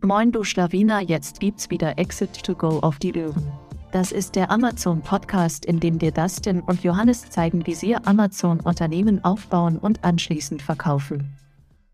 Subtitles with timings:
[0.00, 3.50] Moin du Schlawiner, jetzt gibt's wieder Exit to Go auf die Löwen.
[3.90, 8.60] Das ist der Amazon Podcast, in dem dir Dustin und Johannes zeigen, wie sie Amazon
[8.60, 11.36] Unternehmen aufbauen und anschließend verkaufen.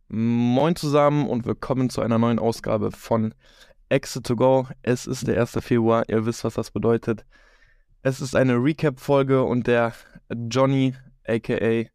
[0.08, 3.32] Moin zusammen und willkommen zu einer neuen Ausgabe von
[3.88, 4.68] Exit to Go.
[4.82, 5.52] Es ist der 1.
[5.60, 7.24] Februar, ihr wisst, was das bedeutet.
[8.02, 9.94] Es ist eine Recap-Folge und der
[10.50, 10.94] Johnny,
[11.26, 11.86] aka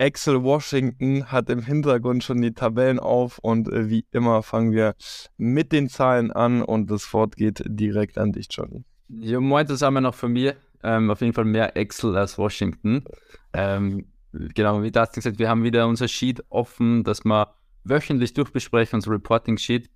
[0.00, 4.94] Axel Washington hat im Hintergrund schon die Tabellen auf und äh, wie immer fangen wir
[5.36, 8.82] mit den Zahlen an und das Wort geht direkt an dich, Johnny.
[9.08, 10.56] Ja, moin zusammen noch von mir.
[10.82, 13.04] Ähm, auf jeden Fall mehr Excel als Washington.
[13.52, 18.96] Ähm, genau, wie das gesagt, wir haben wieder unser Sheet offen, dass wir wöchentlich durchbesprechen,
[18.96, 19.90] unser Reporting-Sheet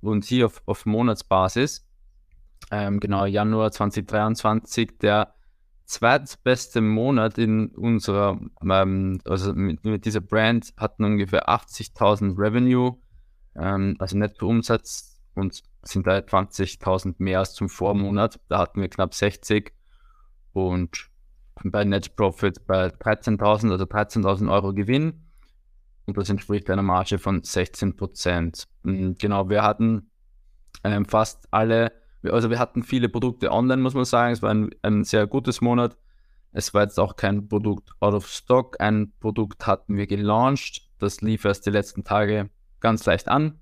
[0.00, 1.86] und hier auf, auf Monatsbasis.
[2.70, 5.34] Ähm, genau, Januar 2023, der
[5.90, 12.96] zweitbeste Monat in unserer, ähm, also mit, mit, dieser Brand hatten ungefähr 80.000 Revenue,
[13.56, 18.38] ähm, also Nettoumsatz und sind da 20.000 mehr als zum Vormonat.
[18.48, 19.72] Da hatten wir knapp 60
[20.52, 21.10] und
[21.64, 25.24] bei Net Profit bei 13.000, also 13.000 Euro Gewinn.
[26.06, 28.68] Und das entspricht einer Marge von 16 Prozent.
[28.84, 30.10] Mhm, genau, wir hatten
[30.84, 34.32] ähm, fast alle also wir hatten viele Produkte online, muss man sagen.
[34.32, 35.96] Es war ein, ein sehr gutes Monat.
[36.52, 38.76] Es war jetzt auch kein Produkt out of stock.
[38.80, 40.88] Ein Produkt hatten wir gelauncht.
[40.98, 43.60] Das lief erst die letzten Tage ganz leicht an.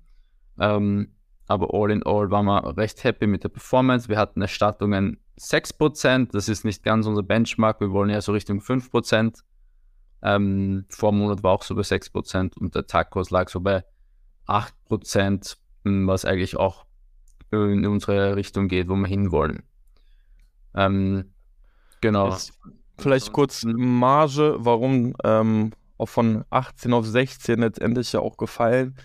[0.59, 1.15] Ähm,
[1.47, 4.09] aber all in all waren wir recht happy mit der Performance.
[4.09, 6.29] Wir hatten Erstattungen 6%.
[6.31, 7.79] Das ist nicht ganz unser Benchmark.
[7.79, 9.41] Wir wollen ja so Richtung 5%.
[10.21, 13.85] Ähm, vor Monat war auch so bei 6% und der Tagkurs lag so bei
[14.47, 16.85] 8%, was eigentlich auch
[17.51, 19.63] in unsere Richtung geht, wo wir hinwollen.
[20.75, 21.31] Ähm,
[22.01, 22.29] genau.
[22.29, 22.53] Jetzt
[22.97, 28.95] vielleicht kurz Marge, warum ähm, auch von 18 auf 16 letztendlich ja auch gefallen.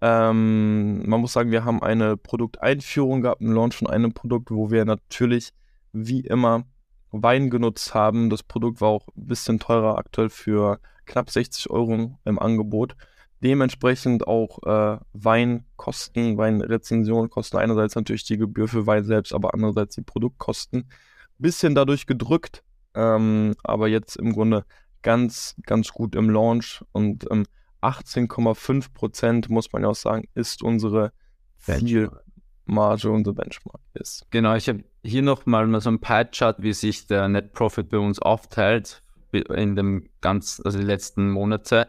[0.00, 4.70] Ähm, man muss sagen, wir haben eine Produkteinführung gehabt, einen Launch von einem Produkt, wo
[4.70, 5.50] wir natürlich
[5.92, 6.64] wie immer
[7.12, 8.30] Wein genutzt haben.
[8.30, 12.96] Das Produkt war auch ein bisschen teurer aktuell für knapp 60 Euro im Angebot
[13.42, 19.94] dementsprechend auch äh, Weinkosten, Weinrezensionen kosten einerseits natürlich die Gebühr für Wein selbst, aber andererseits
[19.94, 20.88] die Produktkosten.
[21.38, 22.62] Bisschen dadurch gedrückt,
[22.94, 24.64] ähm, aber jetzt im Grunde
[25.02, 27.44] ganz, ganz gut im Launch und ähm,
[27.82, 31.12] 18,5 Prozent, muss man ja auch sagen, ist unsere
[31.58, 34.26] Zielmarge, unsere Benchmark ist.
[34.30, 37.98] Genau, ich habe hier nochmal mal so ein Pie-Chart, wie sich der Net Profit bei
[37.98, 39.02] uns aufteilt
[39.32, 41.88] in dem ganz, also die letzten Monate.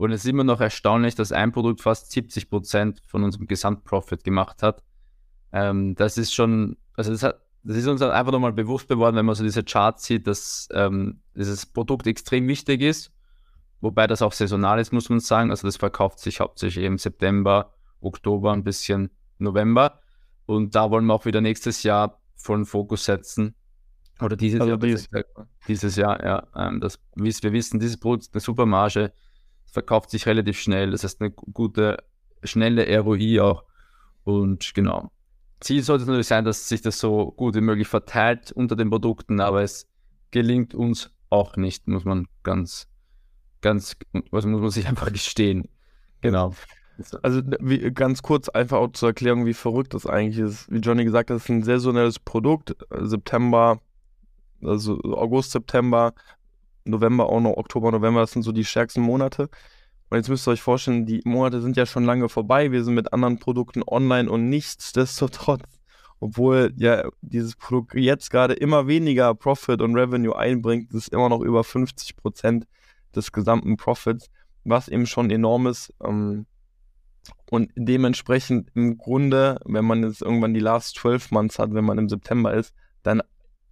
[0.00, 4.24] Und es ist immer noch erstaunlich, dass ein Produkt fast 70 Prozent von unserem Gesamtprofit
[4.24, 4.82] gemacht hat.
[5.52, 9.26] Ähm, das ist schon, also das, hat, das ist uns einfach nochmal bewusst geworden, wenn
[9.26, 13.12] man so diese Charts sieht, dass ähm, dieses Produkt extrem wichtig ist.
[13.82, 15.50] Wobei das auch saisonal ist, muss man sagen.
[15.50, 20.00] Also das verkauft sich hauptsächlich im September, Oktober, ein bisschen November.
[20.46, 23.54] Und da wollen wir auch wieder nächstes Jahr vollen Fokus setzen.
[24.18, 24.78] Oder dieses also Jahr.
[24.78, 25.10] Dieses,
[25.68, 26.46] dieses Jahr, ja.
[26.56, 29.12] Ähm, das, wir wissen, dieses Produkt ist eine super Marge
[29.70, 30.90] verkauft sich relativ schnell.
[30.90, 31.98] Das heißt, eine gute,
[32.42, 33.64] schnelle ROI auch.
[34.24, 35.10] Und genau.
[35.60, 39.40] Ziel sollte natürlich sein, dass sich das so gut wie möglich verteilt unter den Produkten,
[39.40, 39.86] aber es
[40.30, 42.88] gelingt uns auch nicht, muss man ganz,
[43.60, 43.96] ganz,
[44.32, 45.68] also muss man sich einfach gestehen.
[46.22, 46.54] Genau.
[47.22, 50.70] Also wie, ganz kurz einfach auch zur Erklärung, wie verrückt das eigentlich ist.
[50.70, 52.76] Wie Johnny gesagt hat, das ist ein saisonelles Produkt.
[52.90, 53.80] September,
[54.62, 56.12] also August, September
[56.90, 59.48] November auch noch, Oktober, November, das sind so die stärksten Monate.
[60.10, 62.72] Und jetzt müsst ihr euch vorstellen, die Monate sind ja schon lange vorbei.
[62.72, 65.62] Wir sind mit anderen Produkten online und nichtsdestotrotz,
[66.18, 71.40] obwohl ja dieses Produkt jetzt gerade immer weniger Profit und Revenue einbringt, ist immer noch
[71.40, 72.66] über 50 Prozent
[73.14, 74.30] des gesamten Profits,
[74.64, 75.94] was eben schon enorm ist.
[76.04, 76.46] Ähm,
[77.50, 81.98] und dementsprechend im Grunde, wenn man jetzt irgendwann die Last 12 Months hat, wenn man
[81.98, 83.22] im September ist, dann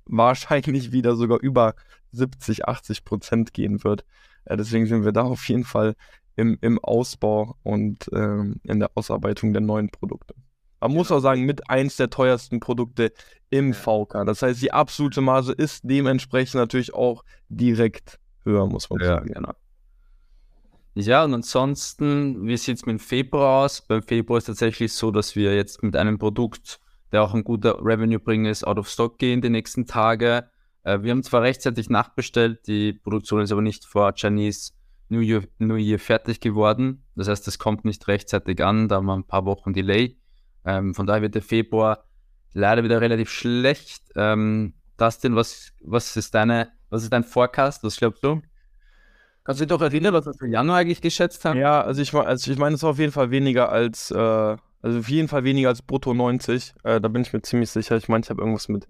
[0.07, 1.75] wahrscheinlich wieder sogar über
[2.13, 4.05] 70, 80 Prozent gehen wird.
[4.45, 5.95] Äh, deswegen sind wir da auf jeden Fall
[6.37, 10.35] im, im Ausbau und ähm, in der Ausarbeitung der neuen Produkte.
[10.81, 13.13] Man muss auch sagen, mit eins der teuersten Produkte
[13.51, 14.25] im VK.
[14.25, 19.33] Das heißt, die absolute Marge ist dementsprechend natürlich auch direkt höher, muss man ja, sagen.
[19.35, 19.53] Genau.
[20.95, 23.83] Ja, und ansonsten, wie sieht es mit dem Februar aus?
[23.83, 26.81] Beim Februar ist es tatsächlich so, dass wir jetzt mit einem Produkt,
[27.13, 30.51] der auch ein guter Revenue-Bringer ist, out of stock gehen die nächsten Tage.
[30.83, 34.73] Äh, wir haben zwar rechtzeitig nachbestellt, die Produktion ist aber nicht vor Chinese
[35.09, 37.05] New Year, New Year fertig geworden.
[37.15, 40.17] Das heißt, es kommt nicht rechtzeitig an, da haben wir ein paar Wochen Delay.
[40.65, 42.05] Ähm, von daher wird der Februar
[42.53, 44.03] leider wieder relativ schlecht.
[44.17, 47.85] Ähm, Dustin, was, was ist deine, was ist dein Forecast?
[47.85, 48.43] Was glaubst du?
[49.45, 51.59] Kannst du dich doch erinnern, was wir für Januar eigentlich geschätzt haben?
[51.59, 54.99] Ja, also ich, also ich meine, es ist auf jeden Fall weniger als, äh, Also
[54.99, 56.75] auf jeden Fall weniger als brutto 90.
[56.83, 57.97] Äh, da bin ich mir ziemlich sicher.
[57.97, 58.87] Ich meine, ich habe irgendwas mit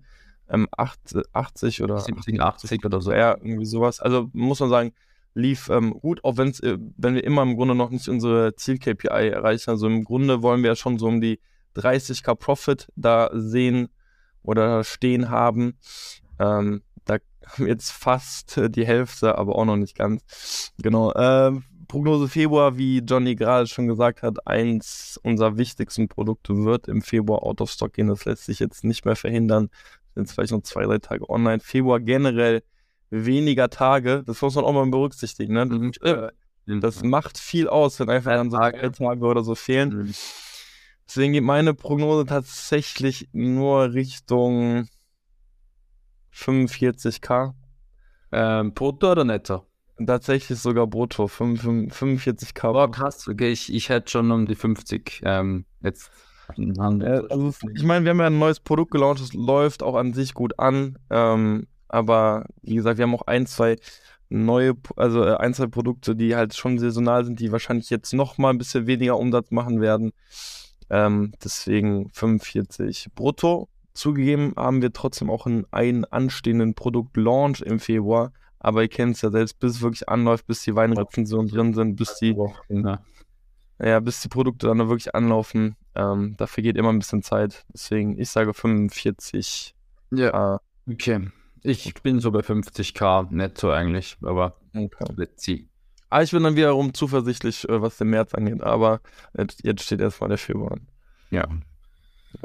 [0.50, 3.12] ähm, 80 oder 70, 80 oder so.
[3.12, 4.00] Ja, irgendwie sowas.
[4.00, 4.92] Also muss man sagen,
[5.34, 9.28] lief ähm, gut, auch wenn's, äh, wenn wir immer im Grunde noch nicht unsere Ziel-KPI
[9.28, 9.70] erreichen.
[9.70, 11.40] Also im Grunde wollen wir ja schon so um die
[11.76, 13.88] 30k Profit da sehen
[14.42, 15.78] oder stehen haben.
[16.38, 17.14] Ähm, da
[17.46, 20.72] haben wir jetzt fast die Hälfte, aber auch noch nicht ganz.
[20.78, 21.14] Genau.
[21.14, 27.00] Ähm, Prognose Februar, wie Johnny gerade schon gesagt hat, eins unserer wichtigsten Produkte wird im
[27.00, 28.08] Februar out of stock gehen.
[28.08, 29.70] Das lässt sich jetzt nicht mehr verhindern.
[30.18, 31.60] Sind vielleicht noch zwei, drei Tage online.
[31.60, 32.64] Februar generell
[33.10, 34.24] weniger Tage.
[34.26, 35.54] Das muss man auch mal berücksichtigen.
[35.54, 35.66] Ne?
[35.66, 36.80] Mhm.
[36.80, 39.90] Das macht viel aus, wenn einfach dann so drei Tage oder so fehlen.
[39.90, 40.14] Mhm.
[41.06, 44.88] Deswegen geht meine Prognose tatsächlich nur Richtung
[46.34, 47.54] 45k.
[48.32, 49.64] Ähm, brutto oder netto?
[50.04, 52.72] Tatsächlich sogar brutto, 45k.
[52.72, 53.26] Boah, krass.
[53.28, 56.10] Okay, ich, ich hätte schon um die 50 ähm, jetzt.
[57.00, 60.12] Äh, also, ich meine, wir haben ja ein neues Produkt gelauncht, das läuft auch an
[60.12, 60.98] sich gut an.
[61.10, 63.76] Ähm, aber wie gesagt, wir haben auch ein, zwei
[64.28, 68.38] neue, also äh, ein, zwei Produkte, die halt schon saisonal sind, die wahrscheinlich jetzt noch
[68.38, 70.12] mal ein bisschen weniger Umsatz machen werden.
[70.90, 73.68] Ähm, deswegen 45 brutto.
[73.94, 78.32] Zugegeben haben wir trotzdem auch einen, einen anstehenden Produktlaunch im Februar.
[78.60, 81.96] Aber ihr kennt es ja selbst, bis es wirklich anläuft, bis die Weinrezensionen drin sind,
[81.96, 82.36] bis die,
[82.68, 83.00] Ja.
[83.80, 85.76] ja, bis die Produkte dann wirklich anlaufen.
[85.98, 87.64] Ähm, dafür geht immer ein bisschen Zeit.
[87.72, 89.74] Deswegen, ich sage 45.
[90.12, 90.54] ja.
[90.54, 90.58] Äh,
[90.90, 91.28] Okay.
[91.64, 95.04] Ich bin so bei 50k netto eigentlich, aber okay.
[95.16, 95.68] let's see.
[96.08, 99.00] Ah, ich bin dann wiederum zuversichtlich, äh, was den März angeht, aber
[99.36, 100.88] jetzt, steht erstmal der Februar an.
[101.30, 101.46] Ja.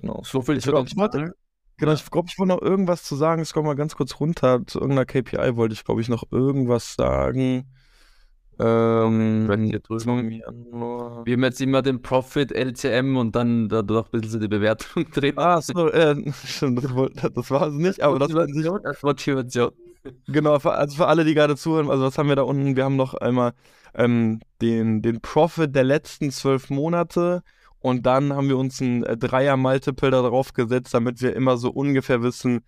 [0.01, 0.21] Genau.
[0.25, 1.33] So viel Ich glaub, ich wollte-
[1.77, 3.41] Genau, ich glaube, ich wollte noch irgendwas zu sagen.
[3.41, 4.61] Ich komme mal ganz kurz runter.
[4.67, 7.71] Zu irgendeiner KPI wollte ich, glaube ich, noch irgendwas sagen.
[8.59, 9.47] Ähm.
[9.47, 14.47] Wir haben jetzt immer den Profit LCM und dann da doch ein bisschen so die
[14.47, 15.33] Bewertung drin.
[15.38, 16.59] Ah, so, äh, das,
[17.33, 18.65] das war es nicht, aber das war sich,
[19.01, 19.71] Motivation.
[20.27, 22.75] genau, also für alle, die gerade zuhören, also was haben wir da unten?
[22.75, 23.53] Wir haben noch einmal
[23.95, 27.44] ähm, den, den Profit der letzten zwölf Monate
[27.79, 31.69] und dann haben wir uns ein äh, Dreier-Multiple da drauf gesetzt, damit wir immer so
[31.69, 32.61] ungefähr wissen,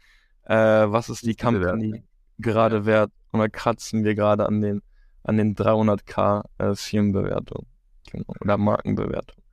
[0.45, 1.35] äh, was ist die.
[1.35, 2.03] Company
[2.39, 3.11] gerade wert.
[3.31, 4.81] Und da kratzen wir gerade an den,
[5.25, 7.65] an den 300k äh, Firmenbewertung.
[8.11, 8.33] Genau.
[8.39, 9.43] Oder Markenbewertung.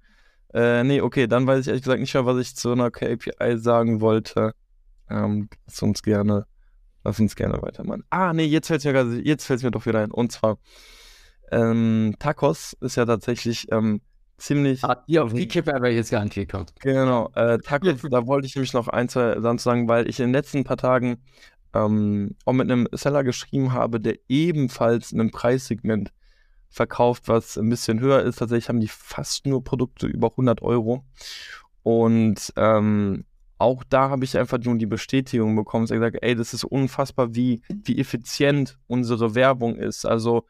[0.53, 3.57] Äh, nee, okay, dann weiß ich ehrlich gesagt nicht mehr, was ich zu einer KPI
[3.57, 4.53] sagen wollte.
[5.09, 6.47] Ähm, lass uns gerne,
[7.05, 8.05] lass uns gerne weitermachen.
[8.11, 10.11] Ah, nee, jetzt fällt mir gerade, jetzt fällt's mir doch wieder ein.
[10.11, 10.59] Und zwar,
[11.51, 14.03] ähm, Tacos ist ja tatsächlich ähm,
[14.37, 14.85] ziemlich.
[14.85, 16.67] Ah, die auf die Kippe ich jetzt gar nicht gekommen.
[16.81, 20.27] Genau, äh, Tacos, da wollte ich nämlich noch ein, zwei Sachen sagen, weil ich in
[20.27, 21.23] den letzten paar Tagen
[21.75, 26.13] ähm, auch mit einem Seller geschrieben habe, der ebenfalls in einem Preissegment
[26.69, 28.39] verkauft, was ein bisschen höher ist.
[28.39, 31.05] Tatsächlich haben die fast nur Produkte über 100 Euro.
[31.83, 33.25] Und ähm,
[33.59, 36.65] auch da habe ich einfach nur die Bestätigung bekommen, dass er gesagt ey, das ist
[36.65, 40.05] unfassbar, wie, wie effizient unsere Werbung ist.
[40.05, 40.47] Also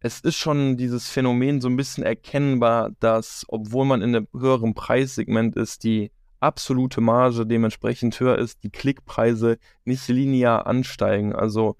[0.00, 4.74] es ist schon dieses Phänomen so ein bisschen erkennbar, dass, obwohl man in einem höheren
[4.74, 11.34] Preissegment ist, die absolute Marge dementsprechend höher ist, die Klickpreise nicht linear ansteigen.
[11.34, 11.76] Also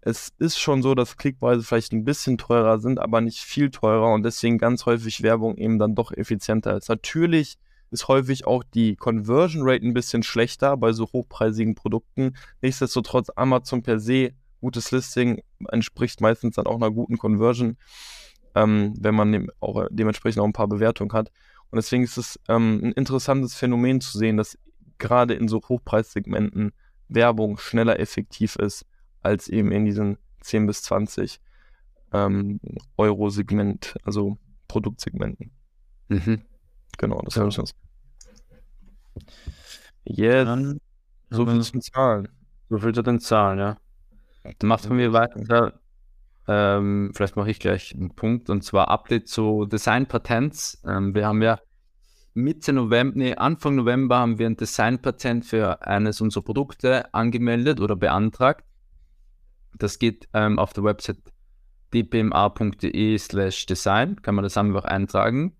[0.00, 4.12] es ist schon so, dass Klickpreise vielleicht ein bisschen teurer sind, aber nicht viel teurer
[4.12, 6.88] und deswegen ganz häufig Werbung eben dann doch effizienter ist.
[6.88, 7.56] Natürlich
[7.90, 12.36] ist häufig auch die Conversion Rate ein bisschen schlechter bei so hochpreisigen Produkten.
[12.60, 17.76] Nichtsdestotrotz Amazon per se gutes Listing entspricht meistens dann auch einer guten Conversion,
[18.54, 21.30] ähm, wenn man auch dementsprechend auch ein paar Bewertungen hat.
[21.74, 24.56] Und deswegen ist es ähm, ein interessantes Phänomen zu sehen, dass
[24.98, 26.72] gerade in so Hochpreissegmenten
[27.08, 28.86] Werbung schneller effektiv ist
[29.22, 31.40] als eben in diesen 10 bis 20
[32.12, 32.60] ähm,
[32.96, 34.38] Euro Segment, also
[34.68, 35.50] Produktsegmenten.
[36.06, 36.42] Mhm.
[36.96, 37.48] Genau, das Ja.
[37.48, 37.66] ich noch.
[40.04, 40.80] Yes, Dann
[41.30, 42.28] so viel zu Zahlen.
[42.68, 43.76] so viel zu den Zahlen, ja.
[44.60, 45.80] Dann macht von mir weiter.
[46.46, 50.82] Ähm, vielleicht mache ich gleich einen Punkt und zwar Update zu Designpatents.
[50.86, 51.58] Ähm, wir haben ja
[52.34, 57.96] Mitte November, nee, Anfang November haben wir ein Designpatent für eines unserer Produkte angemeldet oder
[57.96, 58.64] beantragt.
[59.78, 61.18] Das geht ähm, auf der Website
[61.94, 65.56] dpma.de slash design, kann man das einfach eintragen.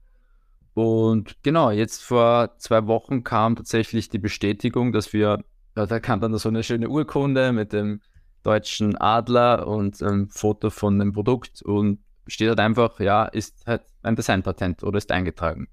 [0.74, 5.44] Und genau, jetzt vor zwei Wochen kam tatsächlich die Bestätigung, dass wir,
[5.76, 8.00] ja, da kam dann so eine schöne Urkunde mit dem
[8.44, 13.82] deutschen Adler und ein Foto von dem Produkt und steht halt einfach, ja, ist halt
[14.02, 15.68] ein Designpatent oder ist eingetragen.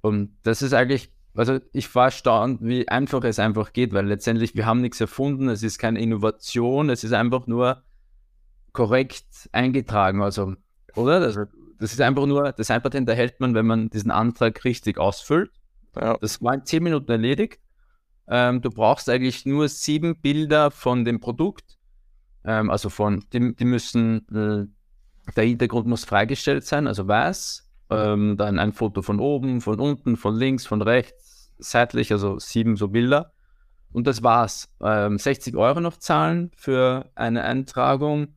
[0.00, 4.54] Und das ist eigentlich, also ich war erstaunt, wie einfach es einfach geht, weil letztendlich
[4.54, 7.82] wir haben nichts erfunden, es ist keine Innovation, es ist einfach nur
[8.72, 10.54] korrekt eingetragen, also,
[10.94, 11.20] oder?
[11.20, 11.38] Das,
[11.78, 15.50] das ist einfach nur, Designpatent erhält man, wenn man diesen Antrag richtig ausfüllt.
[15.96, 16.16] Ja.
[16.18, 17.60] Das war in zehn Minuten erledigt.
[18.28, 21.78] Ähm, du brauchst eigentlich nur sieben Bilder von dem Produkt.
[22.44, 27.68] Ähm, also von, die, die müssen, äh, der Hintergrund muss freigestellt sein, also weiß.
[27.90, 32.76] Ähm, dann ein Foto von oben, von unten, von links, von rechts, seitlich, also sieben
[32.76, 33.32] so Bilder.
[33.92, 34.72] Und das war's.
[34.82, 38.28] Ähm, 60 Euro noch zahlen für eine Eintragung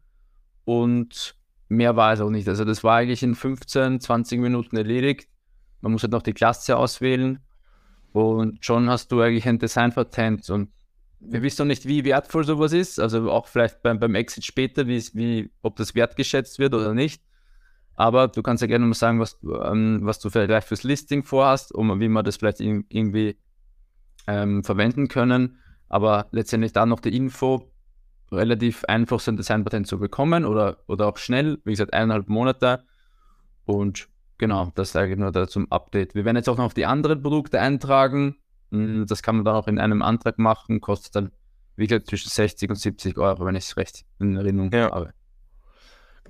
[0.65, 1.35] und
[1.69, 2.47] mehr war es auch nicht.
[2.49, 5.29] Also das war eigentlich in 15, 20 Minuten erledigt.
[5.81, 7.39] Man muss halt noch die Klasse auswählen
[8.11, 10.69] und schon hast du eigentlich ein Designpatent und
[11.27, 12.99] wir wissen noch nicht, wie wertvoll sowas ist.
[12.99, 17.21] Also auch vielleicht beim, beim Exit später, wie, wie, ob das wertgeschätzt wird oder nicht.
[17.95, 21.73] Aber du kannst ja gerne mal sagen, was, ähm, was du vielleicht fürs Listing vorhast,
[21.73, 23.37] um wie man das vielleicht in, irgendwie
[24.27, 25.59] ähm, verwenden können.
[25.87, 27.71] Aber letztendlich dann noch die Info,
[28.31, 32.83] relativ einfach so ein Designpatent zu bekommen oder, oder auch schnell, wie gesagt, eineinhalb Monate.
[33.65, 36.15] Und genau, das ist eigentlich nur da zum Update.
[36.15, 38.35] Wir werden jetzt auch noch auf die anderen Produkte eintragen.
[38.71, 41.31] Hm, das kann man dann auch in einem Antrag machen, kostet dann,
[41.75, 44.91] wie gesagt, zwischen 60 und 70 Euro, wenn ich es recht in Erinnerung Ja.
[44.91, 45.13] habe.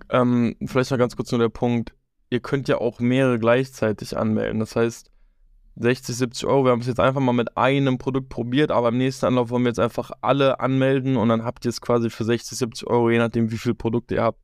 [0.10, 1.94] Ähm, vielleicht noch ganz kurz nur der Punkt,
[2.30, 4.60] ihr könnt ja auch mehrere gleichzeitig anmelden.
[4.60, 5.10] Das heißt,
[5.77, 8.98] 60, 70 Euro, wir haben es jetzt einfach mal mit einem Produkt probiert, aber im
[8.98, 12.24] nächsten Anlauf wollen wir jetzt einfach alle anmelden und dann habt ihr es quasi für
[12.24, 14.39] 60, 70 Euro, je nachdem wie viele Produkte ihr habt,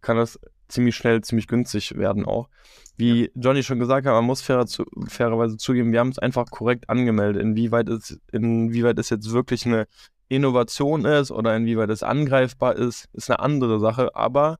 [0.00, 0.38] kann das
[0.70, 2.48] ziemlich schnell, ziemlich günstig werden auch.
[2.96, 6.46] Wie Johnny schon gesagt hat, man muss fairer zu, fairerweise zugeben, wir haben es einfach
[6.50, 7.42] korrekt angemeldet.
[7.42, 9.86] Inwieweit es, inwieweit es jetzt wirklich eine
[10.28, 14.58] Innovation ist oder inwieweit es angreifbar ist, ist eine andere Sache, aber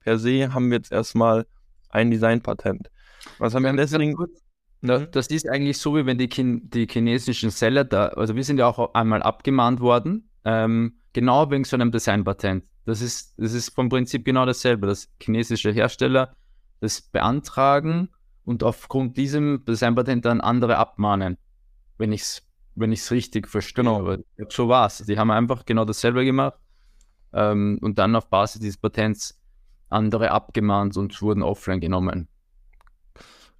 [0.00, 1.46] per se haben wir jetzt erstmal
[1.90, 2.90] ein Designpatent.
[3.38, 4.16] Was haben wir deswegen.
[4.82, 5.08] Da, Mhm.
[5.12, 8.58] das ist eigentlich so, wie wenn die, Chin die chinesischen Seller da, also wir sind
[8.58, 12.64] ja auch einmal abgemahnt worden, ähm, genau wegen so einem Designpatent.
[12.86, 16.34] Das ist, das ist vom Prinzip genau dasselbe, dass chinesische Hersteller
[16.80, 18.08] das beantragen
[18.44, 21.36] und aufgrund diesem Designpatent dann andere abmahnen,
[21.98, 22.42] wenn ich es
[22.74, 23.84] wenn ich's richtig verstehe.
[23.84, 23.98] Genau.
[24.00, 24.18] Aber
[24.48, 24.98] so war es.
[24.98, 26.58] Die haben einfach genau dasselbe gemacht
[27.32, 29.38] ähm, und dann auf Basis dieses Patents
[29.88, 32.28] andere abgemahnt und wurden offline genommen.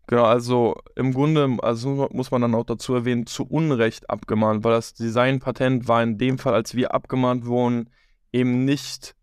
[0.07, 4.73] Genau, also im Grunde, also muss man dann auch dazu erwähnen, zu Unrecht abgemahnt, weil
[4.73, 7.91] das Designpatent war in dem Fall, als wir abgemahnt wurden,
[8.33, 9.15] eben nicht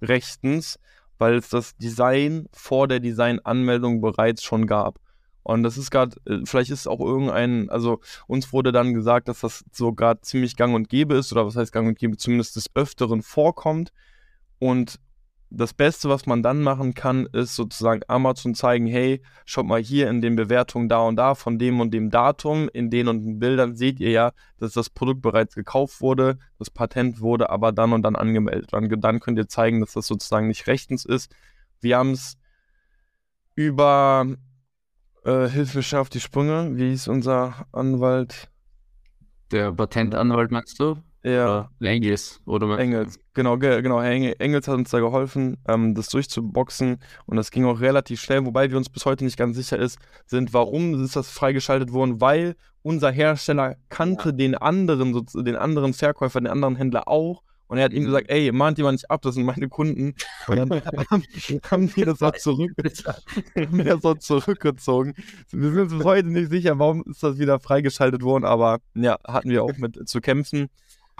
[0.00, 0.78] rechtens,
[1.18, 4.98] weil es das Design vor der Designanmeldung bereits schon gab.
[5.44, 9.64] Und das ist gerade, vielleicht ist auch irgendein, also uns wurde dann gesagt, dass das
[9.72, 12.66] so gerade ziemlich gang und gäbe ist, oder was heißt gang und gäbe, zumindest des
[12.74, 13.92] Öfteren vorkommt.
[14.60, 15.00] Und
[15.54, 20.08] das Beste, was man dann machen kann, ist sozusagen Amazon zeigen, hey, schaut mal hier
[20.08, 23.38] in den Bewertungen da und da von dem und dem Datum, in den und den
[23.38, 27.92] Bildern seht ihr ja, dass das Produkt bereits gekauft wurde, das Patent wurde aber dann
[27.92, 28.72] und dann angemeldet.
[28.72, 31.34] Dann, dann könnt ihr zeigen, dass das sozusagen nicht rechtens ist.
[31.80, 32.38] Wir haben es
[33.54, 34.26] über
[35.24, 38.48] äh, schnell auf die Sprünge, wie hieß unser Anwalt?
[39.50, 40.96] Der Patentanwalt meinst du?
[41.24, 41.70] Ja.
[41.78, 42.72] Oder Engels, oder du?
[42.74, 47.64] Engels, genau, ge genau, Engels hat uns da geholfen, ähm, das durchzuboxen und das ging
[47.64, 51.14] auch relativ schnell, wobei wir uns bis heute nicht ganz sicher ist, sind, warum ist
[51.14, 57.06] das freigeschaltet worden, weil unser Hersteller kannte den anderen, den anderen Verkäufer, den anderen Händler
[57.06, 60.14] auch und er hat ihm gesagt, ey, mahnt jemand nicht ab, das sind meine Kunden.
[60.46, 60.68] Und dann
[61.10, 61.24] haben,
[61.70, 65.14] haben die das auch zurück, haben die das auch zurückgezogen.
[65.50, 69.18] Wir sind uns bis heute nicht sicher, warum ist das wieder freigeschaltet worden, aber ja,
[69.26, 70.68] hatten wir auch mit zu kämpfen.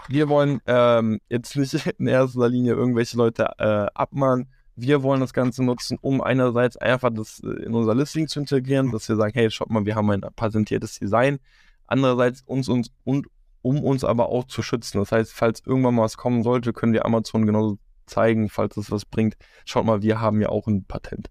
[0.07, 4.49] Wir wollen ähm, jetzt nicht in erster Linie irgendwelche Leute äh, abmahnen.
[4.75, 8.91] Wir wollen das Ganze nutzen, um einerseits einfach das äh, in unser Listing zu integrieren,
[8.91, 11.39] dass wir sagen, hey, schaut mal, wir haben ein patentiertes Design.
[11.85, 13.27] Andererseits uns, uns und
[13.61, 14.99] um uns aber auch zu schützen.
[14.99, 18.91] Das heißt, falls irgendwann mal was kommen sollte, können wir Amazon genauso zeigen, falls es
[18.91, 19.35] was bringt.
[19.65, 21.29] Schaut mal, wir haben ja auch ein Patent.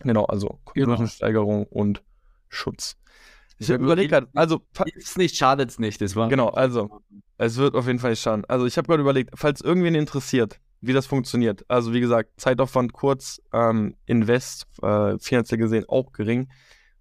[0.00, 2.02] Genau, also Kostensteigerung und
[2.48, 2.96] Schutz.
[3.58, 6.00] Ich habe überlegt, grad, also Gibt's nicht, schadet's nicht.
[6.00, 7.02] Das war Genau, also,
[7.38, 8.44] es wird auf jeden Fall nicht schaden.
[8.46, 11.64] Also, ich habe gerade überlegt, falls irgendwen interessiert, wie das funktioniert.
[11.68, 16.48] Also, wie gesagt, Zeitaufwand kurz, ähm, Invest, äh, finanziell gesehen auch gering.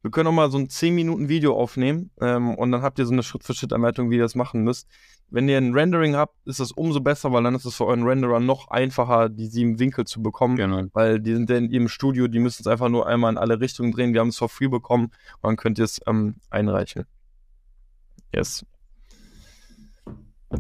[0.02, 3.06] Wir können auch mal so ein 10 Minuten Video aufnehmen ähm, und dann habt ihr
[3.06, 4.88] so eine Schritt-für-Schritt-Anleitung, wie ihr das machen müsst.
[5.30, 8.04] Wenn ihr ein Rendering habt, ist das umso besser, weil dann ist es für euren
[8.04, 10.84] Renderer noch einfacher, die sieben Winkel zu bekommen genau.
[10.94, 13.60] weil die sind ja in ihrem Studio, die müssen es einfach nur einmal in alle
[13.60, 14.14] Richtungen drehen.
[14.14, 17.06] Wir haben es for free bekommen und dann könnt ihr es ähm, einreichen.
[18.34, 18.66] Yes.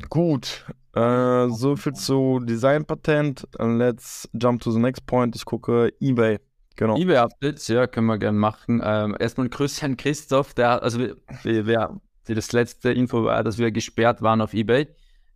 [0.10, 0.66] Gut.
[0.94, 3.48] Äh, so viel zu Designpatent.
[3.58, 5.36] Let's jump to the next point.
[5.36, 6.40] Ich gucke eBay.
[6.82, 6.98] Genau.
[6.98, 8.82] eBay-Updates, ja, können wir gerne machen.
[8.84, 10.98] Ähm, erstmal Grüße an Christoph, der, also
[11.44, 14.88] die das letzte Info war, dass wir gesperrt waren auf eBay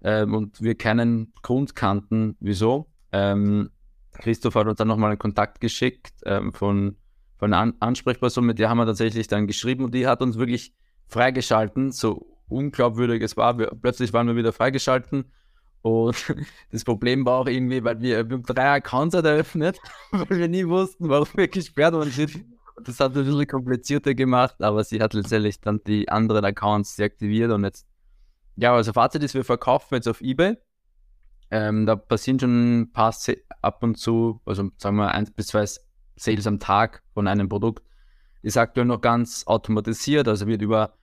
[0.02, 2.88] ähm, und wir keinen Grund kannten, wieso.
[3.12, 3.70] Ähm,
[4.14, 6.98] Christoph hat uns dann nochmal einen Kontakt geschickt ähm, von,
[7.38, 10.40] von einer An Ansprechperson, mit der haben wir tatsächlich dann geschrieben und die hat uns
[10.40, 10.74] wirklich
[11.06, 13.60] freigeschalten, so unglaubwürdig es war.
[13.60, 15.26] Wir, plötzlich waren wir wieder freigeschalten
[15.86, 16.16] und
[16.72, 19.78] das Problem war auch irgendwie, weil wir, wir haben drei Accounts eröffnet,
[20.12, 22.44] weil wir nie wussten, warum wir gesperrt worden sind.
[22.84, 27.52] Das hat ein bisschen komplizierter gemacht, aber sie hat letztendlich dann die anderen Accounts deaktiviert
[27.52, 27.86] und jetzt,
[28.56, 30.58] ja, also Fazit ist, wir verkaufen jetzt auf Ebay.
[31.52, 33.16] Ähm, da passieren schon ein paar
[33.62, 35.66] ab und zu, also sagen wir eins bis zwei
[36.16, 37.84] Sales am Tag von einem Produkt.
[38.42, 40.98] Ist aktuell noch ganz automatisiert, also wird über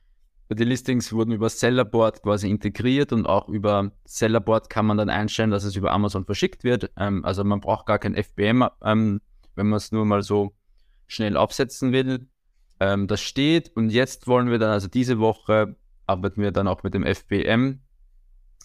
[0.54, 5.50] die Listings wurden über Sellerboard quasi integriert und auch über Sellerboard kann man dann einstellen,
[5.50, 6.90] dass es über Amazon verschickt wird.
[6.97, 9.21] Ähm, also man braucht gar kein FBM, ähm,
[9.54, 10.54] wenn man es nur mal so
[11.06, 12.28] schnell aufsetzen will.
[12.80, 16.82] Ähm, das steht und jetzt wollen wir dann, also diese Woche arbeiten wir dann auch
[16.82, 17.80] mit dem FBM,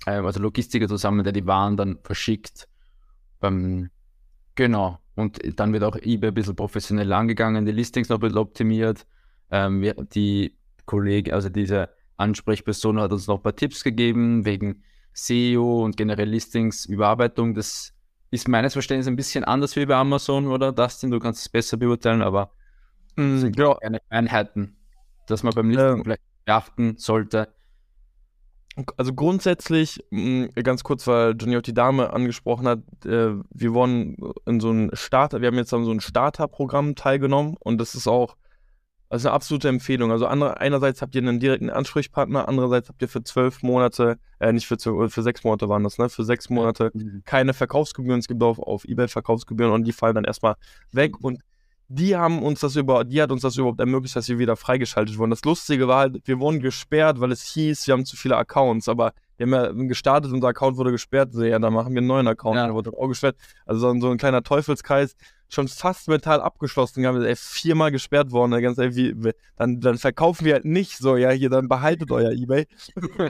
[0.05, 2.67] ähm, also Logistiker zusammen, der die Waren dann verschickt.
[3.41, 3.89] Ähm,
[4.55, 4.99] genau.
[5.15, 9.07] Und dann wird auch eBay ein bisschen professionell angegangen, die Listings noch ein bisschen optimiert.
[9.49, 15.83] Ähm, die Kollege, also diese Ansprechperson hat uns noch ein paar Tipps gegeben wegen SEO
[15.83, 17.53] und generell Listings-Überarbeitung.
[17.53, 17.93] Das
[18.31, 21.11] ist meines Verständnisses ein bisschen anders wie bei Amazon, oder Dustin?
[21.11, 22.51] Du kannst es besser beurteilen, aber
[23.15, 23.75] sind ja.
[23.79, 24.77] eine Einheiten,
[25.27, 26.03] dass man beim Listing ja.
[26.03, 27.49] vielleicht beachten sollte.
[28.95, 34.17] Also grundsätzlich, mm, ganz kurz, weil Johnny auch die Dame angesprochen hat, äh, wir wollen
[34.45, 38.07] in so ein Starter, wir haben jetzt an so ein Starterprogramm teilgenommen und das ist
[38.07, 38.37] auch
[39.09, 40.11] also eine absolute Empfehlung.
[40.11, 44.51] Also andere, einerseits habt ihr einen direkten Ansprechpartner, andererseits habt ihr für zwölf Monate, äh,
[44.51, 46.09] nicht für zwölf, für sechs Monate waren das, ne?
[46.09, 47.21] Für sechs Monate mhm.
[47.25, 48.19] keine Verkaufsgebühren.
[48.19, 50.55] Es gibt auf, auf Ebay Verkaufsgebühren und die fallen dann erstmal
[50.91, 51.19] weg.
[51.19, 51.25] Mhm.
[51.25, 51.41] Und
[51.89, 55.17] die haben uns das über, die hat uns das überhaupt ermöglicht, dass wir wieder freigeschaltet
[55.17, 55.29] wurden.
[55.29, 58.89] Das Lustige war halt, wir wurden gesperrt, weil es hieß, wir haben zu viele Accounts,
[58.89, 62.07] aber wir haben ja gestartet, unser Account wurde gesperrt, so, ja, dann machen wir einen
[62.07, 62.65] neuen Account, ja.
[62.65, 63.37] der wurde auch gesperrt.
[63.65, 65.15] Also so, so ein kleiner Teufelskreis
[65.49, 67.01] schon fast mental abgeschlossen.
[67.01, 68.59] Wir haben ey, viermal gesperrt worden.
[68.61, 72.31] Ganz ey, wie, dann, dann verkaufen wir halt nicht so, ja, hier, dann behaltet euer
[72.31, 72.67] Ebay.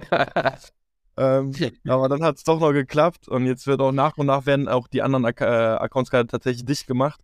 [1.18, 1.54] ähm,
[1.88, 4.68] aber dann hat es doch noch geklappt und jetzt wird auch nach und nach werden
[4.68, 7.20] auch die anderen Ac äh, Accounts gerade tatsächlich dicht gemacht,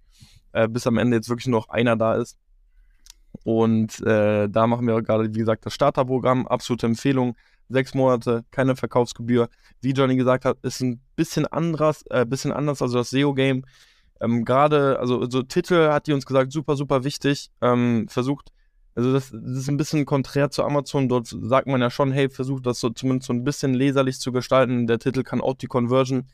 [0.51, 2.37] äh, bis am Ende jetzt wirklich noch einer da ist.
[3.43, 6.47] Und äh, da machen wir gerade, wie gesagt, das Starterprogramm.
[6.47, 7.35] Absolute Empfehlung.
[7.73, 9.49] Sechs Monate, keine Verkaufsgebühr.
[9.81, 12.81] Wie Johnny gesagt hat, ist ein bisschen anders, äh, bisschen anders.
[12.81, 13.63] Also das SEO-Game
[14.23, 17.51] ähm, Gerade, also so Titel hat die uns gesagt, super, super wichtig.
[17.61, 18.51] Ähm, versucht,
[18.95, 21.09] also das, das, ist ein bisschen konträr zu Amazon.
[21.09, 24.31] Dort sagt man ja schon, hey, versucht das so zumindest so ein bisschen leserlich zu
[24.31, 24.87] gestalten.
[24.87, 26.27] Der Titel kann auch die Conversion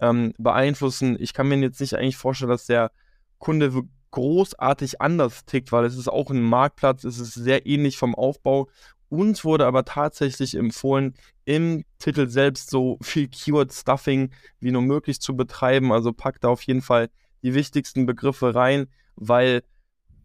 [0.00, 1.16] ähm, beeinflussen.
[1.20, 2.90] Ich kann mir jetzt nicht eigentlich vorstellen, dass der
[3.38, 3.70] Kunde
[4.10, 8.68] großartig anders tickt, weil es ist auch ein Marktplatz, es ist sehr ähnlich vom Aufbau
[9.10, 15.36] uns wurde aber tatsächlich empfohlen, im Titel selbst so viel Keyword-Stuffing wie nur möglich zu
[15.36, 15.92] betreiben.
[15.92, 17.10] Also packt da auf jeden Fall
[17.42, 19.62] die wichtigsten Begriffe rein, weil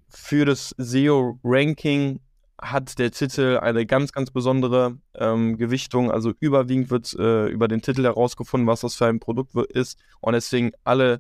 [0.08, 2.22] für das SEO-Ranking
[2.62, 6.12] hat der Titel eine ganz, ganz besondere ähm, Gewichtung.
[6.12, 10.00] Also überwiegend wird äh, über den Titel herausgefunden, was das für ein Produkt ist.
[10.22, 11.20] Und deswegen alle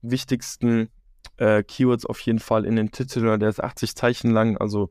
[0.00, 0.88] wichtigsten
[1.36, 3.38] äh, Keywords auf jeden Fall in den Titel.
[3.38, 4.90] Der ist 80 Zeichen lang, also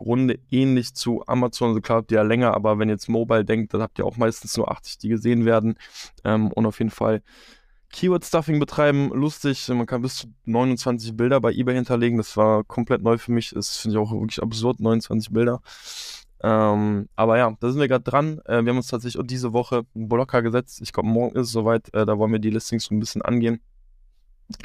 [0.00, 1.68] Grunde ähnlich zu Amazon.
[1.68, 4.06] Also klar habt ihr ja länger, aber wenn ihr jetzt Mobile denkt, dann habt ihr
[4.06, 5.76] auch meistens nur 80, die gesehen werden.
[6.24, 7.22] Ähm, und auf jeden Fall
[7.92, 9.68] Keyword-Stuffing betreiben, lustig.
[9.68, 12.18] Man kann bis zu 29 Bilder bei eBay hinterlegen.
[12.18, 13.50] Das war komplett neu für mich.
[13.50, 15.60] Das finde ich auch wirklich absurd, 29 Bilder.
[16.42, 18.40] Ähm, aber ja, da sind wir gerade dran.
[18.46, 20.80] Äh, wir haben uns tatsächlich diese Woche einen Blocker gesetzt.
[20.80, 21.92] Ich glaube, morgen ist es soweit.
[21.92, 23.60] Äh, da wollen wir die Listings so ein bisschen angehen.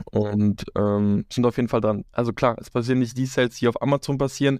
[0.05, 2.05] Und ähm, sind auf jeden Fall dran.
[2.11, 4.59] Also klar, es passieren nicht die Sales, die auf Amazon passieren.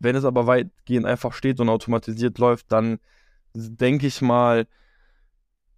[0.00, 2.98] Wenn es aber weitgehend einfach steht und automatisiert läuft, dann
[3.54, 4.66] denke ich mal,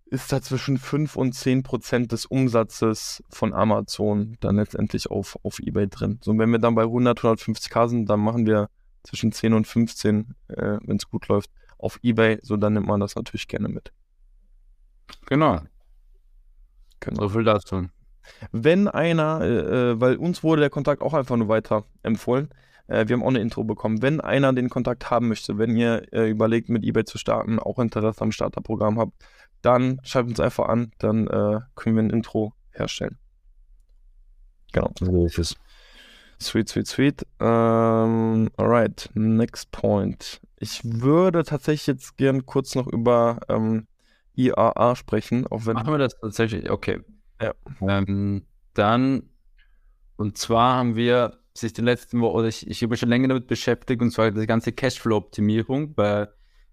[0.06, 5.58] ist da zwischen 5 und 10 Prozent des Umsatzes von Amazon dann letztendlich auf, auf
[5.58, 6.20] Ebay drin.
[6.22, 8.68] So, wenn wir dann bei 100, 150k sind, dann machen wir
[9.02, 12.38] zwischen 10 und 15, äh, wenn es gut läuft, auf Ebay.
[12.42, 13.90] So, dann nimmt man das natürlich gerne mit.
[15.26, 15.62] Genau.
[17.00, 17.22] genau.
[17.22, 17.88] So viel dazu.
[18.52, 22.50] Wenn einer, äh, äh weil uns wurde der Kontakt auch einfach nur weiter empfohlen,
[22.86, 24.02] äh, wir haben auch eine Intro bekommen.
[24.02, 27.78] Wenn einer den Kontakt haben möchte, wenn ihr äh, überlegt, mit eBay zu starten, auch
[27.78, 29.12] Interesse am Starterprogramm habt,
[29.62, 33.18] dann schreibt uns einfach an, dann äh, können wir ein Intro herstellen.
[34.72, 34.90] Genau.
[34.98, 35.56] So ist es.
[36.40, 37.26] Sweet, sweet, sweet.
[37.38, 40.40] Um, ähm, alright, next point.
[40.58, 43.86] Ich würde tatsächlich jetzt gern kurz noch über ähm,
[44.34, 45.74] IAA sprechen, auch wenn.
[45.74, 46.68] Machen wir das tatsächlich?
[46.70, 47.00] Okay.
[47.40, 47.54] Ja.
[47.80, 49.28] Ähm, dann,
[50.16, 53.28] und zwar haben wir sich den letzten Wochen, oder ich, ich habe mich schon länger
[53.28, 56.28] damit beschäftigt, und zwar die ganze Cashflow-Optimierung bei,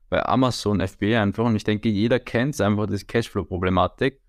[0.10, 1.46] bei Amazon FBA einfach.
[1.46, 4.22] Und ich denke, jeder kennt es einfach, diese Cashflow-Problematik.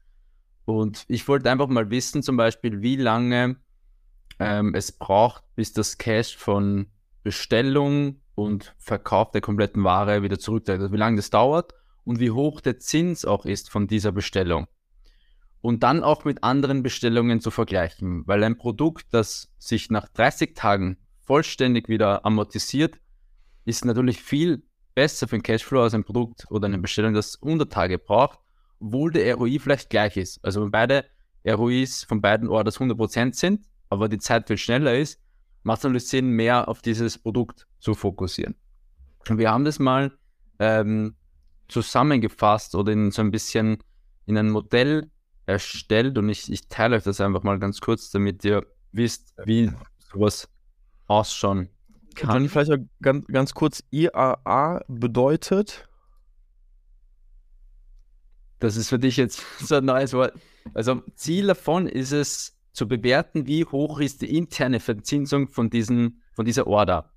[0.65, 3.57] Und ich wollte einfach mal wissen, zum Beispiel, wie lange
[4.39, 6.87] ähm, es braucht, bis das Cash von
[7.23, 10.81] Bestellung und Verkauf der kompletten Ware wieder zurückträgt.
[10.81, 14.67] Also wie lange das dauert und wie hoch der Zins auch ist von dieser Bestellung.
[15.63, 20.55] Und dann auch mit anderen Bestellungen zu vergleichen, weil ein Produkt, das sich nach 30
[20.55, 22.99] Tagen vollständig wieder amortisiert,
[23.67, 24.63] ist natürlich viel
[24.95, 28.39] besser für den Cashflow als ein Produkt oder eine Bestellung, das 100 Tage braucht,
[28.81, 30.43] obwohl der ROI vielleicht gleich ist.
[30.45, 31.05] Also wenn beide
[31.47, 35.21] ROIs von beiden Orders 100% sind, aber die Zeit viel schneller ist,
[35.63, 38.55] macht es natürlich Sinn, mehr auf dieses Produkt zu fokussieren.
[39.29, 40.13] Und wir haben das mal
[40.59, 41.17] ähm,
[41.69, 43.79] zusammengefasst oder in so ein bisschen
[44.27, 45.11] in ein Modell
[45.51, 49.71] erstellt und ich, ich teile euch das einfach mal ganz kurz, damit ihr wisst, wie
[50.13, 50.49] sowas
[51.07, 51.69] ausschauen
[52.15, 52.31] kann.
[52.31, 55.89] Kann ich vielleicht auch ganz, ganz kurz IAA bedeutet?
[58.59, 60.35] Das ist für dich jetzt so ein neues Wort.
[60.75, 66.23] Also Ziel davon ist es zu bewerten, wie hoch ist die interne Verzinsung von, diesen,
[66.33, 67.11] von dieser Order.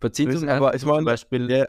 [0.00, 1.50] Verzinsung aber ich meine, zum Beispiel.
[1.50, 1.66] Ja,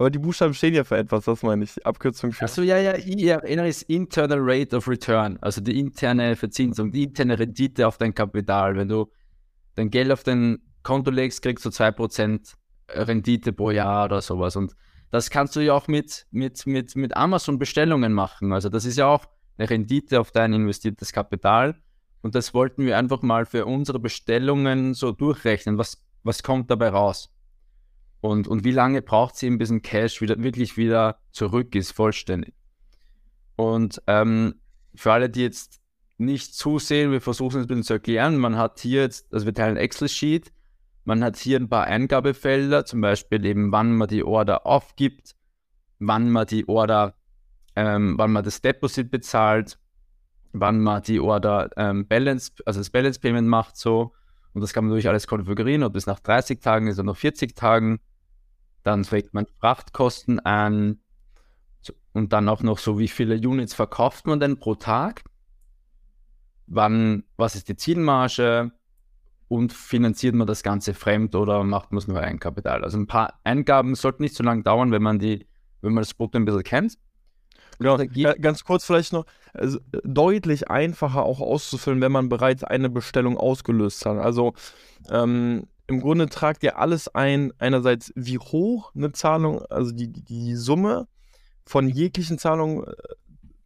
[0.00, 1.84] aber die Buchstaben stehen ja für etwas, das meine ich.
[1.84, 2.46] Abkürzung für.
[2.46, 7.38] Achso, ja, ja, IRR ist Internal Rate of Return, also die interne Verzinsung, die interne
[7.38, 8.76] Rendite auf dein Kapital.
[8.76, 9.12] Wenn du
[9.74, 12.54] dein Geld auf dein Konto legst, kriegst du 2%
[12.88, 14.56] Rendite pro Jahr oder sowas.
[14.56, 14.74] Und
[15.10, 18.54] das kannst du ja auch mit, mit, mit, mit Amazon-Bestellungen machen.
[18.54, 19.26] Also das ist ja auch
[19.58, 21.76] eine Rendite auf dein investiertes Kapital.
[22.22, 25.76] Und das wollten wir einfach mal für unsere Bestellungen so durchrechnen.
[25.76, 27.30] Was, was kommt dabei raus?
[28.20, 32.54] Und, und wie lange braucht eben, bis ein Cash wieder, wirklich wieder zurück ist, vollständig?
[33.56, 34.54] Und ähm,
[34.94, 35.80] für alle, die jetzt
[36.18, 38.36] nicht zusehen, wir versuchen es ein bisschen zu erklären.
[38.36, 40.52] Man hat hier jetzt, also wir teilen Excel-Sheet,
[41.04, 45.34] man hat hier ein paar Eingabefelder, zum Beispiel eben, wann man die Order aufgibt,
[45.98, 47.14] wann man die Order,
[47.74, 49.78] ähm, wann man das Deposit bezahlt,
[50.52, 54.12] wann man die Order ähm, Balance, also das Balance Payment macht so.
[54.52, 57.16] Und das kann man natürlich alles konfigurieren, ob es nach 30 Tagen ist oder nach
[57.16, 58.00] 40 Tagen.
[58.82, 61.00] Dann trägt man Frachtkosten an
[62.12, 65.22] und dann auch noch so, wie viele Units verkauft man denn pro Tag?
[66.66, 68.72] Wann, was ist die Zielmarge?
[69.48, 72.84] Und finanziert man das Ganze fremd oder macht man es nur Eigenkapital?
[72.84, 75.44] Also ein paar Eingaben sollten nicht so lange dauern, wenn man die,
[75.80, 76.98] wenn man das Produkt ein bisschen kennt.
[77.80, 77.96] Genau,
[78.40, 84.06] ganz kurz vielleicht noch, also deutlich einfacher auch auszufüllen, wenn man bereits eine Bestellung ausgelöst
[84.06, 84.18] hat.
[84.18, 84.52] Also
[85.10, 90.54] ähm, im Grunde tragt ihr alles ein, einerseits wie hoch eine Zahlung, also die, die
[90.54, 91.08] Summe
[91.66, 92.92] von jeglichen Zahlungen, äh,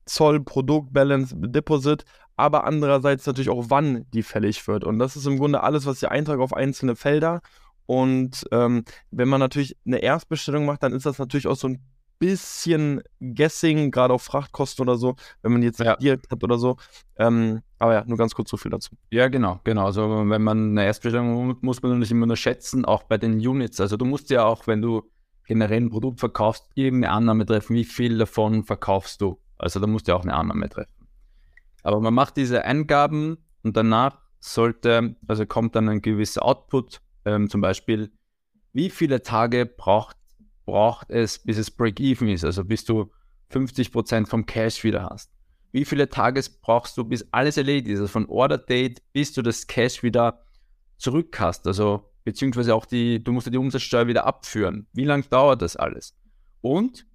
[0.06, 2.04] Zoll, Produkt, Balance, Deposit,
[2.36, 4.84] aber andererseits natürlich auch, wann die fällig wird.
[4.84, 7.42] Und das ist im Grunde alles, was ihr eintragt auf einzelne Felder.
[7.84, 11.82] Und ähm, wenn man natürlich eine Erstbestellung macht, dann ist das natürlich auch so ein
[12.18, 15.96] bisschen Guessing, gerade auf Frachtkosten oder so, wenn man jetzt ja.
[15.96, 16.78] direkt hat oder so.
[17.18, 18.96] Ähm, aber ja, nur ganz kurz so viel dazu.
[19.10, 19.84] Ja, genau, genau.
[19.84, 23.80] Also wenn man eine Erstbestellung muss man nicht immer nur schätzen, auch bei den Units.
[23.80, 25.10] Also du musst ja auch, wenn du
[25.46, 29.38] generell ein Produkt verkaufst, irgendeine Annahme treffen, wie viel davon verkaufst du.
[29.58, 31.06] Also da musst du ja auch eine Annahme treffen.
[31.82, 37.50] Aber man macht diese Eingaben und danach sollte, also kommt dann ein gewisser Output, ähm,
[37.50, 38.10] zum Beispiel,
[38.72, 40.16] wie viele Tage braucht
[40.64, 43.10] braucht es, bis es Break-Even ist, also bis du
[43.52, 45.33] 50% vom Cash wieder hast?
[45.74, 49.42] Wie viele Tage brauchst du, bis alles erledigt ist, also von Order Date, bis du
[49.42, 50.44] das Cash wieder
[50.98, 54.86] zurück hast, also beziehungsweise auch die, du musst ja die Umsatzsteuer wieder abführen.
[54.92, 56.14] Wie lange dauert das alles?
[56.60, 57.08] Und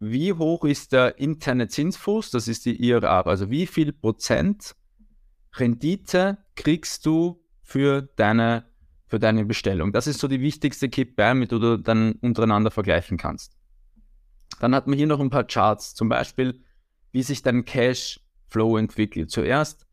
[0.00, 2.30] wie hoch ist der interne Zinsfuß?
[2.30, 3.26] Das ist die IRR.
[3.26, 4.76] Also wie viel Prozent
[5.54, 8.66] Rendite kriegst du für deine
[9.06, 9.94] für deine Bestellung.
[9.94, 13.56] Das ist so die wichtigste KPI, mit der du dann untereinander vergleichen kannst.
[14.60, 16.62] Dann hat man hier noch ein paar Charts, zum Beispiel,
[17.12, 19.30] wie sich dein Cash Flow entwickelt.
[19.30, 19.86] Zuerst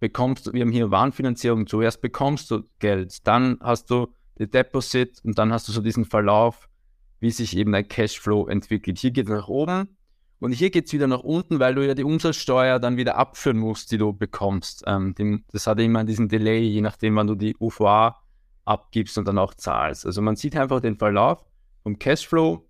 [0.00, 5.20] bekommst du, wir haben hier Warenfinanzierung, zuerst bekommst du Geld, dann hast du die Deposit
[5.24, 6.68] und dann hast du so diesen Verlauf,
[7.20, 8.98] wie sich eben dein Cashflow entwickelt.
[8.98, 9.96] Hier geht es nach oben
[10.38, 13.58] und hier geht es wieder nach unten, weil du ja die Umsatzsteuer dann wieder abführen
[13.58, 14.84] musst, die du bekommst.
[14.86, 18.16] Ähm, das hat immer diesen Delay, je nachdem, wann du die UVA
[18.66, 20.04] abgibst und dann auch zahlst.
[20.04, 21.44] Also man sieht einfach den Verlauf
[21.82, 22.65] vom Cashflow,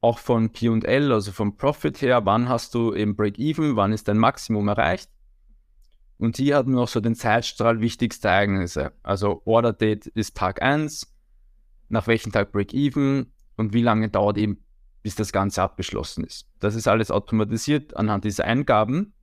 [0.00, 4.18] auch von P&L, also vom Profit her, wann hast du eben Break-Even, wann ist dein
[4.18, 5.10] Maximum erreicht.
[6.18, 8.92] Und hier hatten wir auch so den Zeitstrahl wichtigste Ereignisse.
[9.02, 11.14] Also Order Date ist Tag 1,
[11.88, 14.64] nach welchem Tag Break-Even und wie lange dauert eben,
[15.02, 16.48] bis das Ganze abgeschlossen ist.
[16.58, 19.14] Das ist alles automatisiert anhand dieser Eingaben.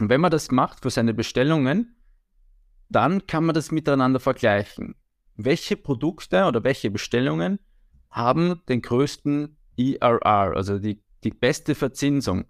[0.00, 1.96] Und wenn man das macht für seine Bestellungen,
[2.88, 4.96] dann kann man das miteinander vergleichen
[5.36, 7.58] welche Produkte oder welche Bestellungen
[8.10, 12.44] haben den größten ERR, also die, die beste Verzinsung.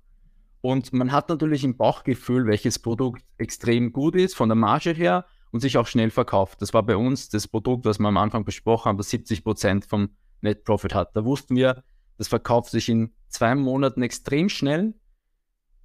[0.61, 5.27] Und man hat natürlich ein Bauchgefühl, welches Produkt extrem gut ist von der Marge her
[5.51, 6.63] und sich auch schnell verkauft.
[6.63, 9.85] Das war bei uns das Produkt, was wir am Anfang besprochen haben, das 70 Prozent
[9.87, 11.17] vom Net Profit hat.
[11.17, 11.83] Da wussten wir,
[12.17, 14.95] das verkauft sich in zwei Monaten extrem schnell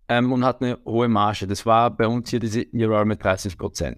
[0.07, 1.47] ähm, und hat eine hohe Marge.
[1.47, 3.97] Das war bei uns hier diese ERR mit 30 Prozent.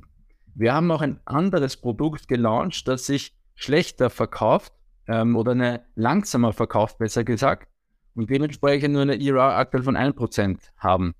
[0.55, 4.73] Wir haben auch ein anderes Produkt gelauncht, das sich schlechter verkauft
[5.09, 7.67] ähm, oder eine langsamer verkauft, besser gesagt,
[8.13, 11.15] und dementsprechend nur eine ERR aktuell von 1% haben.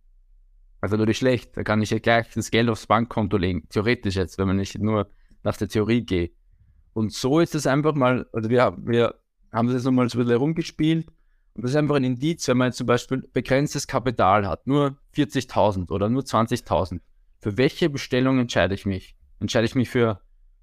[0.80, 1.58] Also natürlich schlecht.
[1.58, 3.68] Da kann ich ja gleich das Geld aufs Bankkonto legen.
[3.70, 5.10] Theoretisch jetzt, wenn man nicht nur
[5.44, 6.34] nach der Theorie geht.
[6.94, 9.16] Und so ist es einfach mal, also wir, wir
[9.52, 11.08] haben das jetzt nochmal so ein bisschen herumgespielt.
[11.56, 14.98] Und das ist einfach ein Indiz, wenn man jetzt zum Beispiel begrenztes Kapital hat, nur
[15.16, 17.02] 40.000 oder nur 20.000.
[17.42, 19.16] Für welche Bestellung entscheide ich mich?
[19.40, 20.22] Entscheide ich mich für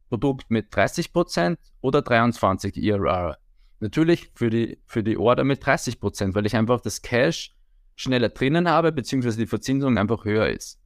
[0.09, 3.39] Produkt mit 30% oder 23 ERR?
[3.81, 7.55] Natürlich für die, für die Order mit 30%, weil ich einfach das Cash
[7.95, 10.81] schneller drinnen habe, beziehungsweise die Verzinsung einfach höher ist.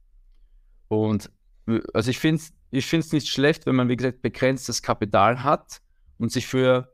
[0.87, 1.31] Und
[1.93, 5.81] also ich finde es ich find's nicht schlecht, wenn man, wie gesagt, begrenztes Kapital hat
[6.17, 6.93] und sich für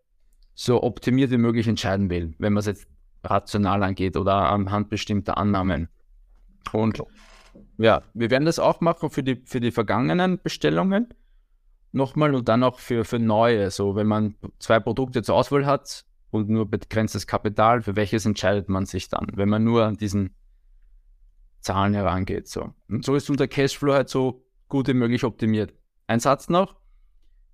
[0.56, 2.88] so optimiert wie möglich entscheiden will, wenn man es jetzt
[3.24, 5.88] rational angeht oder anhand bestimmter Annahmen.
[6.72, 7.04] Und
[7.78, 11.14] ja, wir werden das auch machen für die, für die vergangenen Bestellungen
[11.98, 13.70] nochmal und dann auch für, für neue.
[13.72, 18.70] So, wenn man zwei Produkte zur Auswahl hat und nur begrenztes Kapital, für welches entscheidet
[18.70, 20.34] man sich dann, wenn man nur an diesen
[21.60, 22.48] Zahlen herangeht.
[22.48, 22.74] So.
[22.88, 25.74] Und so ist unser Cashflow halt so gut wie möglich optimiert.
[26.08, 26.76] Ein Satz noch.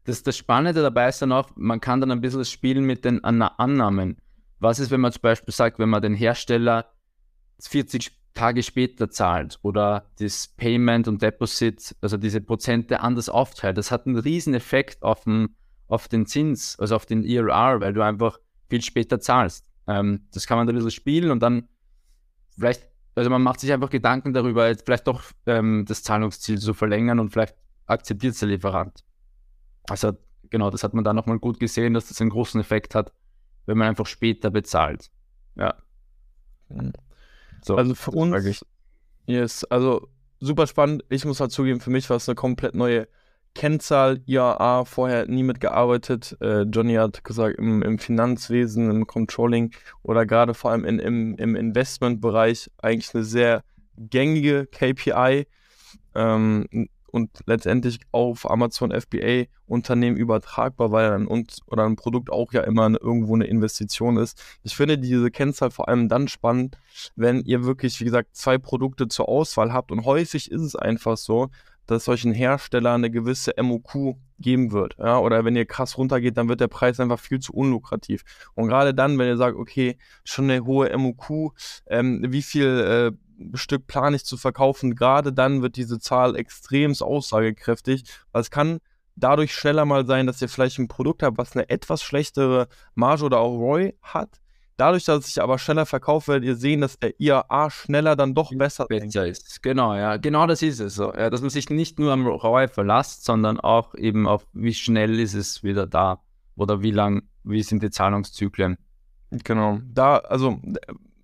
[0.05, 3.23] Das, das Spannende dabei ist dann auch, man kann dann ein bisschen spielen mit den
[3.23, 4.17] Annahmen.
[4.59, 6.93] Was ist, wenn man zum Beispiel sagt, wenn man den Hersteller
[7.59, 13.77] 40 Tage später zahlt oder das Payment und Deposit, also diese Prozente anders aufteilt?
[13.77, 15.55] Das hat einen riesen Effekt auf den,
[15.87, 19.69] auf den Zins, also auf den ERR, weil du einfach viel später zahlst.
[19.87, 21.67] Ähm, das kann man da ein bisschen spielen und dann
[22.55, 26.73] vielleicht, also man macht sich einfach Gedanken darüber, jetzt vielleicht doch ähm, das Zahlungsziel zu
[26.73, 29.03] verlängern und vielleicht akzeptiert es der Lieferant.
[29.89, 30.13] Also
[30.49, 33.11] genau, das hat man da nochmal gut gesehen, dass das einen großen Effekt hat,
[33.65, 35.11] wenn man einfach später bezahlt.
[35.55, 35.75] Ja.
[36.69, 36.93] Mhm.
[37.63, 38.63] So, also für uns,
[39.25, 40.07] yes, also
[40.39, 41.03] super spannend.
[41.09, 43.07] Ich muss halt zugeben, für mich war es eine komplett neue
[43.55, 46.35] Kennzahl, IAA, vorher nie mitgearbeitet.
[46.41, 49.71] Äh, Johnny hat gesagt, im, im, Finanzwesen, im Controlling
[50.01, 53.63] oder gerade vor allem in, im, im Investmentbereich eigentlich eine sehr
[53.97, 55.45] gängige KPI.
[56.15, 56.67] Ähm,
[57.13, 62.61] und letztendlich auf Amazon FBA Unternehmen übertragbar, weil ein, und, oder ein Produkt auch ja
[62.61, 64.41] immer eine, irgendwo eine Investition ist.
[64.63, 66.75] Ich finde diese Kennzahl vor allem dann spannend,
[67.15, 71.15] wenn ihr wirklich, wie gesagt, zwei Produkte zur Auswahl habt und häufig ist es einfach
[71.15, 71.51] so,
[71.85, 74.95] dass solchen Hersteller eine gewisse MOQ geben wird.
[74.97, 75.19] Ja?
[75.19, 78.23] Oder wenn ihr krass runtergeht, dann wird der Preis einfach viel zu unlukrativ.
[78.55, 81.53] Und gerade dann, wenn ihr sagt, okay, schon eine hohe MOQ,
[81.87, 83.17] ähm, wie viel äh,
[83.53, 88.79] Stück plane ich zu verkaufen, gerade dann wird diese Zahl extrem aussagekräftig, weil es kann
[89.15, 93.25] dadurch schneller mal sein, dass ihr vielleicht ein Produkt habt, was eine etwas schlechtere Marge
[93.25, 94.39] oder auch ROI hat.
[94.75, 98.33] Dadurch, dass es sich aber schneller verkauft, werdet ihr sehen, dass der IAA schneller dann
[98.33, 99.61] doch besser, besser ist.
[99.61, 101.13] Genau, ja, genau das ist es so.
[101.13, 105.19] Ja, dass man sich nicht nur am ROI verlässt, sondern auch eben auf wie schnell
[105.19, 106.21] ist es wieder da
[106.55, 108.77] oder wie lang, wie sind die Zahlungszyklen.
[109.29, 110.59] Genau, da, also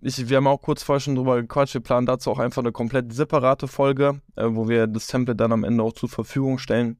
[0.01, 2.71] ich, wir haben auch kurz vorher schon drüber gequatscht, wir planen dazu auch einfach eine
[2.71, 6.97] komplett separate Folge, äh, wo wir das Template dann am Ende auch zur Verfügung stellen.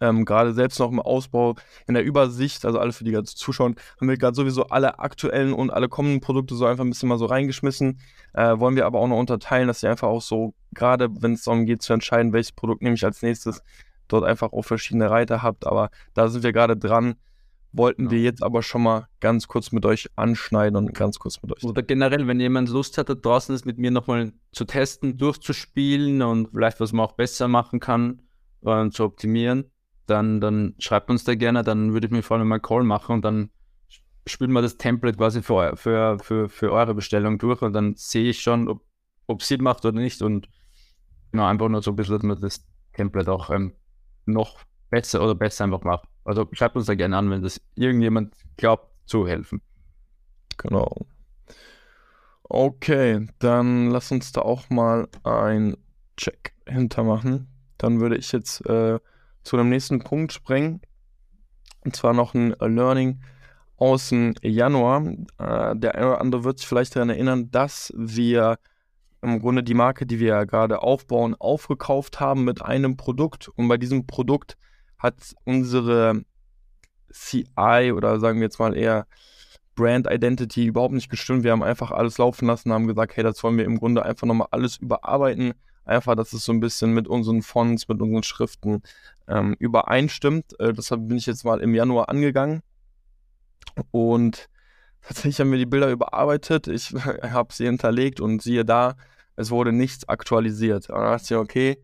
[0.00, 1.56] Ähm, gerade selbst noch im Ausbau,
[1.88, 5.52] in der Übersicht, also alle für die ganzen Zuschauer, haben wir gerade sowieso alle aktuellen
[5.52, 7.98] und alle kommenden Produkte so einfach ein bisschen mal so reingeschmissen.
[8.34, 11.44] Äh, wollen wir aber auch noch unterteilen, dass ihr einfach auch so, gerade wenn es
[11.44, 13.62] darum geht zu entscheiden, welches Produkt nehme ich als nächstes,
[14.06, 15.66] dort einfach auch verschiedene Reiter habt.
[15.66, 17.16] Aber da sind wir gerade dran
[17.72, 18.10] wollten ja.
[18.10, 21.64] wir jetzt aber schon mal ganz kurz mit euch anschneiden und ganz kurz mit euch.
[21.64, 26.22] Oder generell, wenn jemand Lust hat, da draußen ist mit mir nochmal zu testen, durchzuspielen
[26.22, 28.22] und vielleicht was man auch besser machen kann
[28.60, 29.70] und äh, zu optimieren,
[30.06, 33.14] dann, dann schreibt uns da gerne, dann würde ich mir vor allem mal Call machen
[33.14, 33.50] und dann
[34.26, 38.30] spielen wir das Template quasi für, für, für, für eure Bestellung durch und dann sehe
[38.30, 38.82] ich schon, ob,
[39.26, 40.48] ob Sinn macht oder nicht und
[41.30, 43.72] genau, einfach nur so ein bisschen, dass man das Template auch ähm,
[44.26, 44.58] noch
[44.90, 46.08] besser oder besser einfach macht.
[46.30, 49.60] Also schreibt uns da gerne an, wenn das irgendjemand glaubt, zu helfen.
[50.58, 51.06] Genau.
[52.44, 55.76] Okay, dann lass uns da auch mal ein
[56.16, 57.48] Check hintermachen.
[57.78, 59.00] Dann würde ich jetzt äh,
[59.42, 60.80] zu dem nächsten Punkt springen.
[61.84, 63.24] Und zwar noch ein Learning
[63.76, 65.04] aus dem Januar.
[65.38, 68.60] Äh, der eine oder andere wird sich vielleicht daran erinnern, dass wir
[69.20, 73.48] im Grunde die Marke, die wir ja gerade aufbauen, aufgekauft haben mit einem Produkt.
[73.48, 74.56] Und bei diesem Produkt
[75.00, 76.22] hat unsere
[77.12, 79.06] CI oder sagen wir jetzt mal eher
[79.74, 81.42] Brand Identity überhaupt nicht gestimmt.
[81.42, 84.26] Wir haben einfach alles laufen lassen, haben gesagt, hey, das wollen wir im Grunde einfach
[84.26, 85.54] nochmal alles überarbeiten.
[85.84, 88.82] Einfach, dass es so ein bisschen mit unseren Fonts, mit unseren Schriften
[89.26, 90.58] ähm, übereinstimmt.
[90.60, 92.62] Äh, deshalb bin ich jetzt mal im Januar angegangen.
[93.90, 94.48] Und
[95.00, 96.68] tatsächlich haben wir die Bilder überarbeitet.
[96.68, 98.96] Ich habe sie hinterlegt und siehe da,
[99.36, 100.90] es wurde nichts aktualisiert.
[100.90, 101.82] Und dann dachte ich, okay,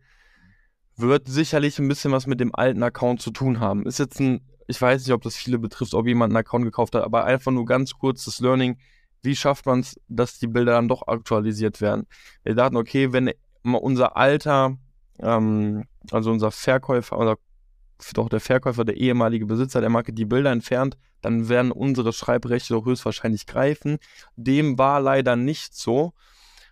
[0.97, 3.85] wird sicherlich ein bisschen was mit dem alten Account zu tun haben.
[3.85, 6.95] Ist jetzt ein, ich weiß nicht, ob das viele betrifft, ob jemand einen Account gekauft
[6.95, 8.77] hat, aber einfach nur ganz kurz das Learning.
[9.21, 12.07] Wie schafft man es, dass die Bilder dann doch aktualisiert werden?
[12.43, 13.31] Wir dachten, okay, wenn
[13.63, 14.77] unser alter,
[15.19, 17.37] ähm, also unser Verkäufer oder
[18.13, 22.73] doch der Verkäufer, der ehemalige Besitzer der Marke die Bilder entfernt, dann werden unsere Schreibrechte
[22.73, 23.97] doch höchstwahrscheinlich greifen.
[24.35, 26.13] Dem war leider nicht so.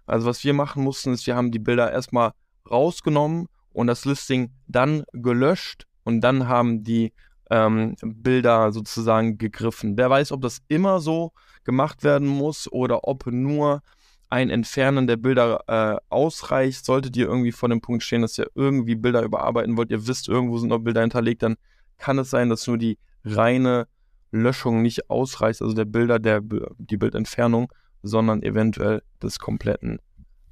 [0.06, 2.34] Also was wir machen mussten, ist, wir haben die Bilder erstmal
[2.70, 7.14] rausgenommen und das Listing dann gelöscht und dann haben die
[7.52, 9.98] ähm, Bilder sozusagen gegriffen.
[9.98, 11.34] Wer weiß, ob das immer so
[11.64, 13.82] gemacht werden muss oder ob nur
[14.30, 16.86] ein Entfernen der Bilder äh, ausreicht.
[16.86, 20.28] Solltet ihr irgendwie vor dem Punkt stehen, dass ihr irgendwie Bilder überarbeiten wollt, ihr wisst,
[20.28, 21.56] irgendwo sind noch Bilder hinterlegt, dann
[21.98, 23.88] kann es sein, dass nur die reine
[24.32, 26.42] Löschung nicht ausreicht, also der Bilder, der,
[26.78, 27.72] die Bildentfernung,
[28.04, 30.00] sondern eventuell des kompletten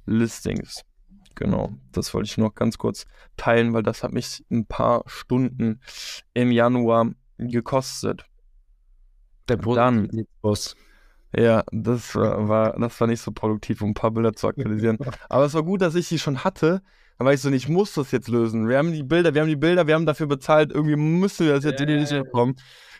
[0.06, 0.82] Listings.
[1.34, 5.80] Genau, das wollte ich noch ganz kurz teilen, weil das hat mich ein paar Stunden
[6.32, 8.24] im Januar gekostet.
[9.48, 10.76] Der Dann, Boss.
[11.36, 14.98] Ja, das war, das war nicht so produktiv, um ein paar Bilder zu aktualisieren.
[15.28, 16.80] Aber es war gut, dass ich die schon hatte.
[17.18, 18.68] Dann war ich so, ich muss das jetzt lösen.
[18.68, 20.72] Wir haben die Bilder, wir haben die Bilder, wir haben dafür bezahlt.
[20.72, 22.56] Irgendwie müssen wir das jetzt in die ja, bekommen.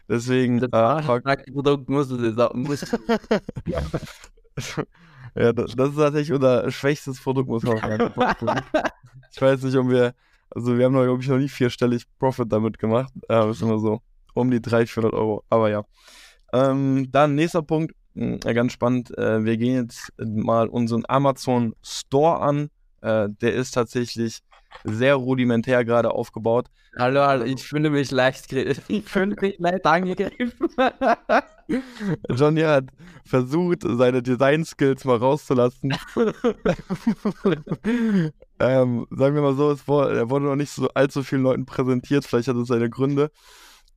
[0.09, 0.61] Deswegen.
[0.61, 2.85] Das äh, Produkt muss es muss.
[5.35, 8.12] ja, das, das, ist tatsächlich unser schwächstes Produkt, muss man sagen.
[9.33, 10.14] ich weiß nicht, ob wir,
[10.51, 13.12] also wir haben, glaube ich, noch nie vierstellig Profit damit gemacht.
[13.29, 14.01] Ja, ist immer so
[14.35, 15.44] um die 300, 400 Euro.
[15.51, 15.85] Aber ja.
[16.53, 19.16] Ähm, dann nächster Punkt, hm, ganz spannend.
[19.18, 22.70] Äh, wir gehen jetzt mal unseren Amazon Store an.
[23.01, 24.40] Äh, der ist tatsächlich
[24.82, 26.68] sehr rudimentär gerade aufgebaut.
[26.96, 28.52] Hallo, hallo, ich fühle mich leicht,
[28.88, 30.68] ich fühle mich leicht angegriffen.
[32.30, 32.87] Johnny hat
[33.24, 35.94] versucht, seine Design-Skills mal rauszulassen.
[38.60, 41.66] ähm, sagen wir mal so, es wurde, er wurde noch nicht so allzu vielen Leuten
[41.66, 43.30] präsentiert, vielleicht hat es seine Gründe.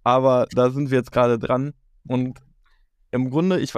[0.04, 1.74] Aber da sind wir jetzt gerade dran.
[2.08, 2.40] Und
[3.12, 3.74] im Grunde, ich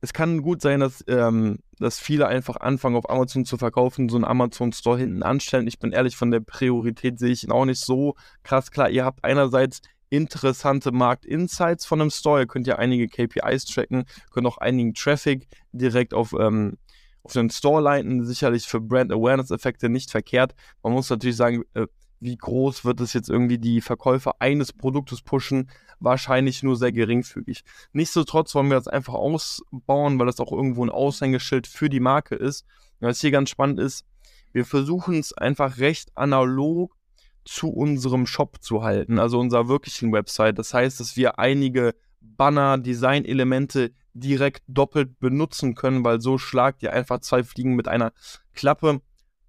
[0.00, 4.16] es kann gut sein, dass, ähm, dass viele einfach anfangen, auf Amazon zu verkaufen, so
[4.16, 5.66] einen Amazon-Store hinten anstellen.
[5.66, 8.14] Ich bin ehrlich, von der Priorität sehe ich ihn auch nicht so
[8.44, 8.70] krass.
[8.70, 12.40] Klar, ihr habt einerseits interessante Markt-Insights von einem Store.
[12.40, 16.78] Ihr könnt ja einige KPIs tracken, könnt auch einigen Traffic direkt auf, ähm,
[17.22, 18.24] auf den Store leiten.
[18.24, 20.54] Sicherlich für Brand Awareness-Effekte nicht verkehrt.
[20.82, 21.86] Man muss natürlich sagen, äh,
[22.20, 25.70] wie groß wird es jetzt irgendwie die Verkäufe eines Produktes pushen?
[26.00, 27.64] Wahrscheinlich nur sehr geringfügig.
[27.92, 32.34] Nichtsdestotrotz wollen wir das einfach ausbauen, weil das auch irgendwo ein Aushängeschild für die Marke
[32.34, 32.64] ist.
[33.00, 34.04] was hier ganz spannend ist,
[34.52, 36.96] wir versuchen es einfach recht analog
[37.44, 40.58] zu unserem Shop zu halten, also unserer wirklichen Website.
[40.58, 46.92] Das heißt, dass wir einige Banner, Design-Elemente direkt doppelt benutzen können, weil so schlagt ihr
[46.92, 48.12] einfach zwei Fliegen mit einer
[48.54, 49.00] Klappe.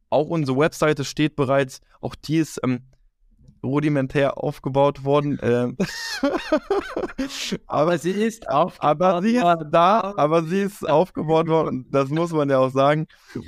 [0.09, 2.81] Auch unsere Webseite steht bereits, auch die ist ähm,
[3.63, 5.39] rudimentär aufgebaut worden.
[5.41, 5.77] Ähm.
[7.67, 11.85] aber sie ist auf, aber sie ist da, aber sie ist aufgebaut worden.
[11.91, 13.07] Das muss man ja auch sagen.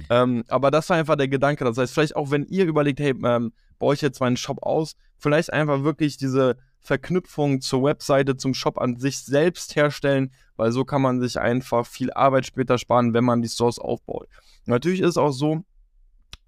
[0.09, 1.63] Ähm, aber das war einfach der Gedanke.
[1.63, 4.95] Das heißt, vielleicht auch wenn ihr überlegt, hey, ähm, baue ich jetzt meinen Shop aus,
[5.17, 10.83] vielleicht einfach wirklich diese Verknüpfung zur Webseite, zum Shop an sich selbst herstellen, weil so
[10.83, 14.27] kann man sich einfach viel Arbeit später sparen, wenn man die Stores aufbaut.
[14.65, 15.63] Natürlich ist es auch so,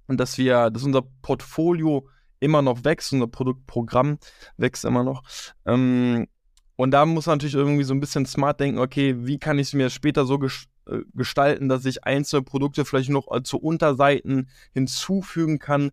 [0.08, 2.08] und dass wir, dass unser Portfolio
[2.40, 4.18] immer noch wächst, unser Produktprogramm
[4.58, 5.24] wächst immer noch.
[5.66, 6.28] Ähm,
[6.76, 9.68] und da muss man natürlich irgendwie so ein bisschen smart denken, okay, wie kann ich
[9.68, 13.58] es mir später so ges äh, gestalten, dass ich einzelne Produkte vielleicht noch äh, zu
[13.58, 15.92] Unterseiten hinzufügen kann,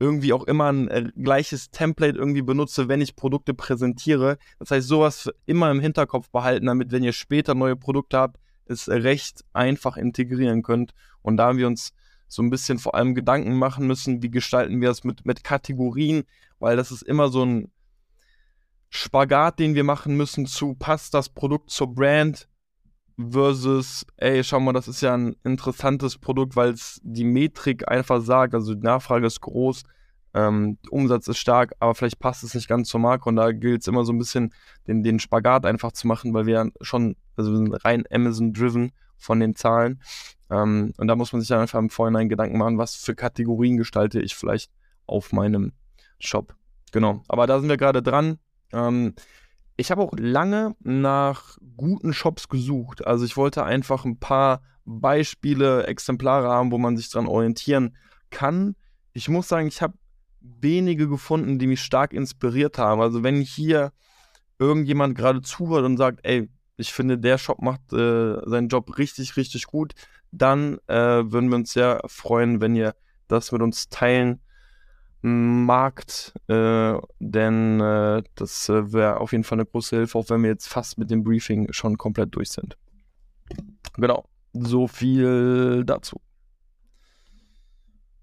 [0.00, 4.38] irgendwie auch immer ein äh, gleiches Template irgendwie benutze, wenn ich Produkte präsentiere.
[4.58, 8.88] Das heißt, sowas immer im Hinterkopf behalten, damit, wenn ihr später neue Produkte habt, es
[8.88, 10.94] recht einfach integrieren könnt.
[11.22, 11.92] Und da haben wir uns
[12.28, 16.24] so ein bisschen vor allem Gedanken machen müssen, wie gestalten wir das mit, mit Kategorien,
[16.58, 17.70] weil das ist immer so ein
[18.88, 22.48] Spagat, den wir machen müssen zu, passt das Produkt zur Brand
[23.18, 28.20] versus, ey, schau mal, das ist ja ein interessantes Produkt, weil es die Metrik einfach
[28.20, 29.84] sagt, also die Nachfrage ist groß,
[30.34, 33.28] ähm, Umsatz ist stark, aber vielleicht passt es nicht ganz zur Marke.
[33.28, 34.52] Und da gilt es immer so ein bisschen,
[34.86, 38.92] den, den Spagat einfach zu machen, weil wir schon, also wir sind rein Amazon-driven
[39.24, 40.00] von den Zahlen
[40.50, 43.76] ähm, und da muss man sich dann einfach im Vorhinein Gedanken machen, was für Kategorien
[43.76, 44.70] gestalte ich vielleicht
[45.06, 45.72] auf meinem
[46.18, 46.54] Shop.
[46.92, 47.22] Genau.
[47.28, 48.38] Aber da sind wir gerade dran.
[48.72, 49.14] Ähm,
[49.76, 53.06] ich habe auch lange nach guten Shops gesucht.
[53.06, 57.96] Also ich wollte einfach ein paar Beispiele, Exemplare haben, wo man sich dran orientieren
[58.30, 58.76] kann.
[59.12, 59.94] Ich muss sagen, ich habe
[60.40, 63.00] wenige gefunden, die mich stark inspiriert haben.
[63.00, 63.92] Also wenn hier
[64.58, 69.36] irgendjemand gerade zuhört und sagt, ey, ich finde, der Shop macht äh, seinen Job richtig,
[69.36, 69.94] richtig gut,
[70.32, 72.94] dann äh, würden wir uns sehr freuen, wenn ihr
[73.28, 74.40] das mit uns teilen
[75.22, 80.42] magt, äh, denn äh, das äh, wäre auf jeden Fall eine große Hilfe, auch wenn
[80.42, 82.76] wir jetzt fast mit dem Briefing schon komplett durch sind.
[83.94, 86.20] Genau, so viel dazu.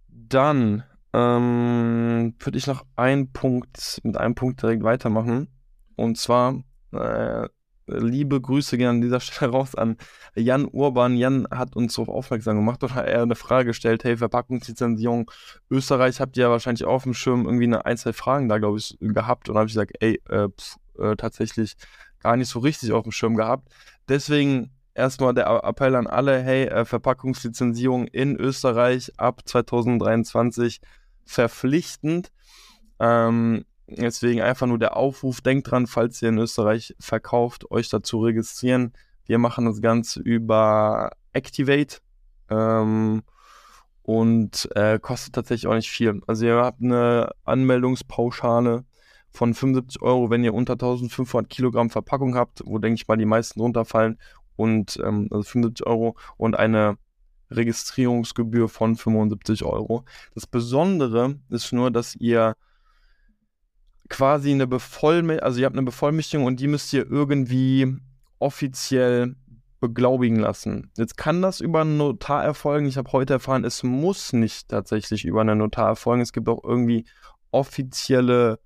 [0.10, 0.84] Dann
[1.14, 5.47] ähm, würde ich noch einen Punkt, mit einem Punkt direkt weitermachen.
[5.95, 7.49] Und zwar äh,
[7.88, 9.98] liebe Grüße gehen an dieser Stelle raus an
[10.36, 11.16] Jan Urban.
[11.16, 15.30] Jan hat uns darauf aufmerksam gemacht hat er eine Frage gestellt, hey, Verpackungslizenzierung
[15.70, 18.78] Österreich habt ihr ja wahrscheinlich auf dem Schirm irgendwie eine ein, zwei Fragen da, glaube
[18.78, 19.50] ich, gehabt.
[19.50, 21.76] Und habe ich gesagt, ey, äh, pf, äh, tatsächlich
[22.20, 23.70] gar nicht so richtig auf dem Schirm gehabt.
[24.08, 30.82] Deswegen erstmal der Appell an alle, hey, äh, Verpackungslizenzierung in Österreich ab 2023
[31.26, 32.32] verpflichtend.
[33.00, 33.66] Ähm,
[33.98, 38.94] deswegen einfach nur der Aufruf, denkt dran, falls ihr in Österreich verkauft, euch dazu registrieren.
[39.26, 42.00] Wir machen das Ganze über Activate
[42.50, 43.24] ähm,
[44.04, 46.22] und äh, kostet tatsächlich auch nicht viel.
[46.28, 48.86] Also ihr habt eine Anmeldungspauschale
[49.30, 53.26] von 75 Euro, wenn ihr unter 1500 Kilogramm Verpackung habt, wo denke ich mal die
[53.26, 54.20] meisten runterfallen
[54.56, 56.98] und ähm, also 75 Euro und eine
[57.52, 60.06] Registrierungsgebühr von 75 Euro.
[60.34, 62.56] Das Besondere ist nur, dass ihr
[64.12, 67.95] quasi eine Bevollmächtigung, also ihr habt eine Bevollmächtigung und die müsst ihr irgendwie
[68.39, 69.36] offiziell
[69.80, 70.91] beglaubigen lassen.
[70.97, 72.86] Jetzt kann das über einen Notar erfolgen.
[72.86, 76.22] Ich habe heute erfahren, es muss nicht tatsächlich über einen Notar erfolgen.
[76.22, 77.05] Es gibt auch irgendwie
[77.51, 78.59] offizielle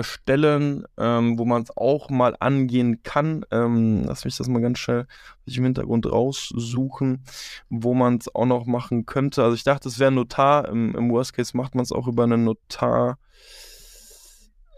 [0.00, 3.44] Stellen, ähm, wo man es auch mal angehen kann.
[3.50, 5.06] Ähm, lass mich das mal ganz schnell
[5.46, 7.24] im Hintergrund raussuchen,
[7.68, 9.44] wo man es auch noch machen könnte.
[9.44, 10.68] Also ich dachte, es wäre ein Notar.
[10.68, 13.18] Im, Im, Worst Case macht man es auch über einen Notar.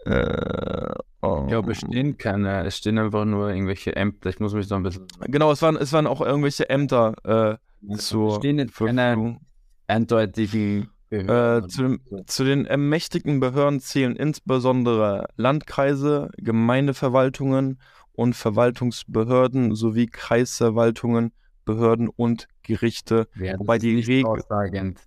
[0.05, 1.47] Äh, oh.
[1.49, 2.63] Ja, bestehen keine.
[2.65, 4.29] Es stehen einfach nur irgendwelche Ämter.
[4.29, 5.07] Ich muss mich noch ein bisschen.
[5.27, 9.39] Genau, es waren, es waren auch irgendwelche Ämter äh, zur stehen keine
[9.87, 17.79] eindeutigen äh, zu, zu, den ermächtigten Behörden zählen insbesondere Landkreise, Gemeindeverwaltungen
[18.13, 21.31] und Verwaltungsbehörden sowie Kreisverwaltungen,
[21.63, 23.27] Behörden und Gerichte.
[23.35, 24.43] Ja, wobei die Regel.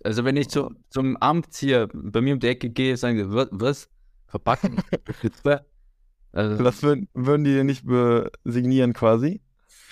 [0.03, 3.25] Also wenn ich zu, zum Amt hier bei mir um die Ecke gehe, sagen die,
[3.29, 3.89] was?
[4.29, 4.77] Verpacken?
[6.31, 7.83] also, das würden, würden die nicht
[8.45, 9.41] signieren quasi?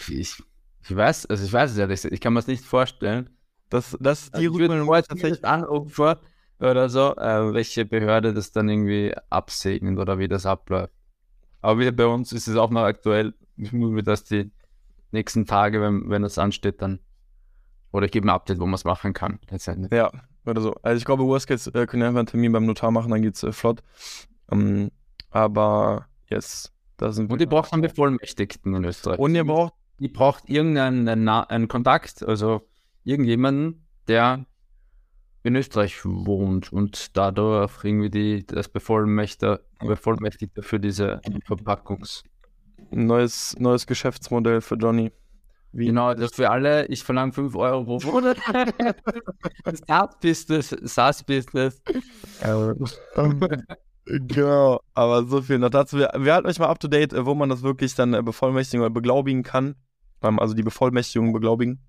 [0.08, 0.42] Ich,
[0.84, 2.06] ich weiß, also ich weiß es ja nicht.
[2.06, 3.30] Ich kann mir das nicht vorstellen.
[3.70, 6.16] Das, das die also Rückmeldung tatsächlich anrufen
[6.60, 10.94] oder so, äh, welche Behörde das dann irgendwie absegnet oder wie das abläuft.
[11.62, 13.34] Aber wie bei uns ist es auch noch aktuell.
[13.58, 14.52] Ich muss mir das die
[15.12, 17.00] nächsten Tage, wenn, wenn das ansteht, dann.
[17.92, 19.40] Oder ich gebe ein Update, wo man es machen kann.
[19.92, 20.12] Ja,
[20.46, 20.76] oder so.
[20.82, 23.22] Also ich glaube, Worst Case äh, können wir einfach einen Termin beim Notar machen, dann
[23.22, 23.84] geht's äh, flott.
[24.50, 24.92] Um, ähm,
[25.30, 29.20] aber yes, da sind Und ihr braucht einen Bevollmächtigten in Österreich.
[29.20, 29.74] Und ihr braucht.
[30.00, 32.62] Die braucht irgendeinen einen, Kontakt, also
[33.04, 34.46] irgendjemanden, der
[35.42, 42.24] in Österreich wohnt und dadurch irgendwie die, das Bevollmächtigte, Bevollmächtigte für diese Verpackungs.
[42.92, 45.12] Neues, neues Geschäftsmodell für Johnny.
[45.72, 45.88] Wie?
[45.88, 48.38] Genau, das für alle, ich verlange 5 Euro pro Monat.
[49.88, 51.82] SaaS-Business, SaaS-Business.
[54.08, 55.98] genau, aber so viel noch dazu.
[55.98, 58.82] Wir, wir halten euch mal up to date, wo man das wirklich dann äh, bevollmächtigen
[58.82, 59.76] oder beglaubigen kann.
[60.22, 61.80] Ähm, also die Bevollmächtigung beglaubigen.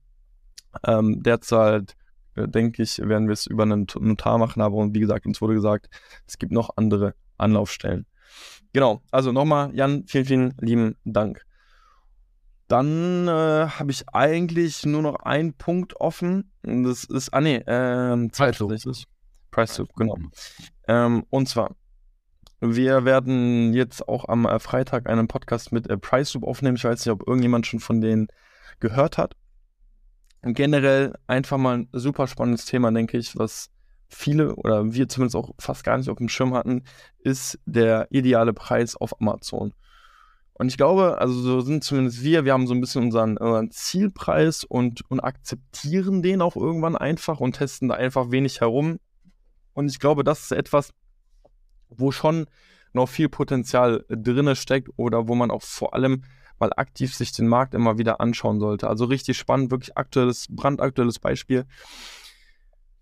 [0.84, 1.96] Ähm, derzeit,
[2.34, 5.54] äh, denke ich, werden wir es über einen Notar machen, aber wie gesagt, uns wurde
[5.54, 5.88] gesagt,
[6.26, 8.06] es gibt noch andere Anlaufstellen.
[8.72, 11.42] Genau, also nochmal, Jan, vielen, vielen lieben Dank.
[12.68, 16.52] Dann äh, habe ich eigentlich nur noch einen Punkt offen.
[16.62, 18.30] Das ist, ah nee, ähm,
[19.50, 20.18] Price Soup, genau.
[20.86, 21.74] Ähm, und zwar,
[22.60, 26.76] wir werden jetzt auch am äh, Freitag einen Podcast mit äh, Price Soup aufnehmen.
[26.76, 28.28] Ich weiß nicht, ob irgendjemand schon von denen
[28.80, 29.34] gehört hat
[30.42, 33.70] generell einfach mal ein super spannendes Thema, denke ich, was
[34.08, 36.84] viele oder wir zumindest auch fast gar nicht auf dem Schirm hatten,
[37.18, 39.74] ist der ideale Preis auf Amazon.
[40.54, 43.70] Und ich glaube, also so sind zumindest wir, wir haben so ein bisschen unseren, unseren
[43.70, 48.98] Zielpreis und, und akzeptieren den auch irgendwann einfach und testen da einfach wenig herum.
[49.72, 50.92] Und ich glaube, das ist etwas,
[51.90, 52.46] wo schon
[52.92, 56.22] noch viel Potenzial drinne steckt oder wo man auch vor allem
[56.58, 58.88] mal aktiv sich den Markt immer wieder anschauen sollte.
[58.88, 61.66] Also richtig spannend, wirklich aktuelles, brandaktuelles Beispiel.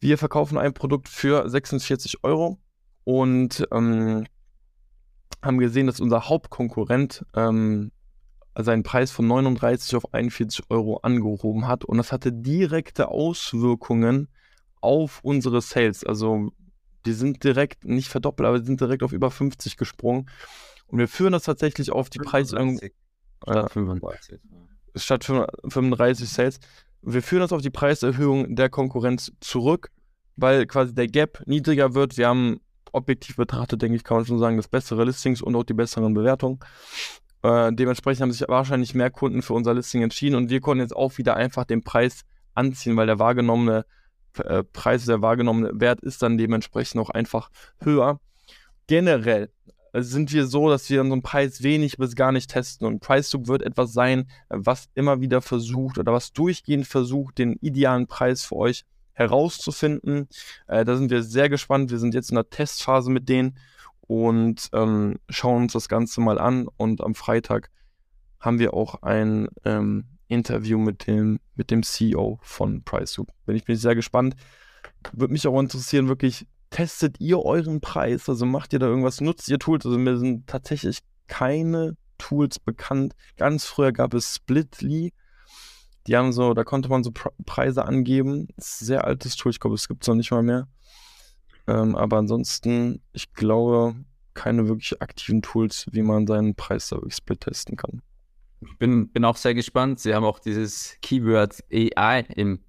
[0.00, 2.58] Wir verkaufen ein Produkt für 46 Euro
[3.04, 4.26] und ähm,
[5.42, 7.92] haben gesehen, dass unser Hauptkonkurrent ähm,
[8.58, 14.28] seinen Preis von 39 auf 41 Euro angehoben hat und das hatte direkte Auswirkungen
[14.80, 16.04] auf unsere Sales.
[16.04, 16.52] Also
[17.06, 20.28] die sind direkt, nicht verdoppelt, aber die sind direkt auf über 50 gesprungen.
[20.86, 22.78] Und wir führen das tatsächlich auf die Preiserhöhung.
[23.42, 24.40] Statt 35.
[24.94, 26.58] Statt 35 Sales.
[27.02, 29.90] Wir führen das auf die Preiserhöhung der Konkurrenz zurück,
[30.36, 32.16] weil quasi der Gap niedriger wird.
[32.16, 32.60] Wir haben
[32.92, 36.14] objektiv betrachtet, denke ich, kann man schon sagen, das bessere Listings und auch die besseren
[36.14, 36.60] Bewertungen.
[37.42, 40.96] Äh, dementsprechend haben sich wahrscheinlich mehr Kunden für unser Listing entschieden und wir konnten jetzt
[40.96, 42.22] auch wieder einfach den Preis
[42.54, 43.84] anziehen, weil der wahrgenommene
[44.40, 48.20] äh, Preis, der wahrgenommene Wert ist dann dementsprechend auch einfach höher.
[48.86, 49.50] Generell
[50.02, 52.86] sind wir so, dass wir unseren Preis wenig bis gar nicht testen.
[52.86, 58.06] Und PriceSoup wird etwas sein, was immer wieder versucht oder was durchgehend versucht, den idealen
[58.06, 60.28] Preis für euch herauszufinden.
[60.66, 61.90] Äh, da sind wir sehr gespannt.
[61.90, 63.58] Wir sind jetzt in der Testphase mit denen
[64.02, 66.68] und ähm, schauen uns das Ganze mal an.
[66.76, 67.70] Und am Freitag
[68.38, 73.28] haben wir auch ein ähm, Interview mit dem, mit dem CEO von PriceSoup.
[73.44, 74.34] Bin ich bin sehr gespannt.
[75.12, 78.28] Würde mich auch interessieren, wirklich, testet ihr euren Preis?
[78.28, 79.20] Also macht ihr da irgendwas?
[79.20, 79.86] Nutzt ihr Tools?
[79.86, 80.98] Also mir sind tatsächlich
[81.28, 83.14] keine Tools bekannt.
[83.36, 85.12] Ganz früher gab es Splitly.
[86.06, 87.12] Die haben so, da konnte man so
[87.46, 88.48] Preise angeben.
[88.56, 90.68] Sehr altes Tool, ich glaube, es gibt es noch nicht mal mehr.
[91.66, 93.96] Ähm, aber ansonsten, ich glaube,
[94.34, 98.02] keine wirklich aktiven Tools, wie man seinen Preis da wirklich split testen kann.
[98.66, 100.00] Ich bin, bin auch sehr gespannt.
[100.00, 102.60] Sie haben auch dieses Keyword AI im,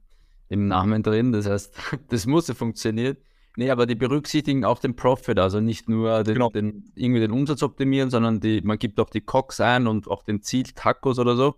[0.49, 1.31] im Namen drin.
[1.31, 1.75] Das heißt,
[2.09, 3.17] das muss ja funktionieren.
[3.57, 6.49] Nee, aber die berücksichtigen auch den Profit, also nicht nur den, genau.
[6.51, 10.21] den, irgendwie den Umsatz optimieren, sondern die, man gibt auch die Cox ein und auch
[10.21, 11.55] den Ziel Tacos oder so.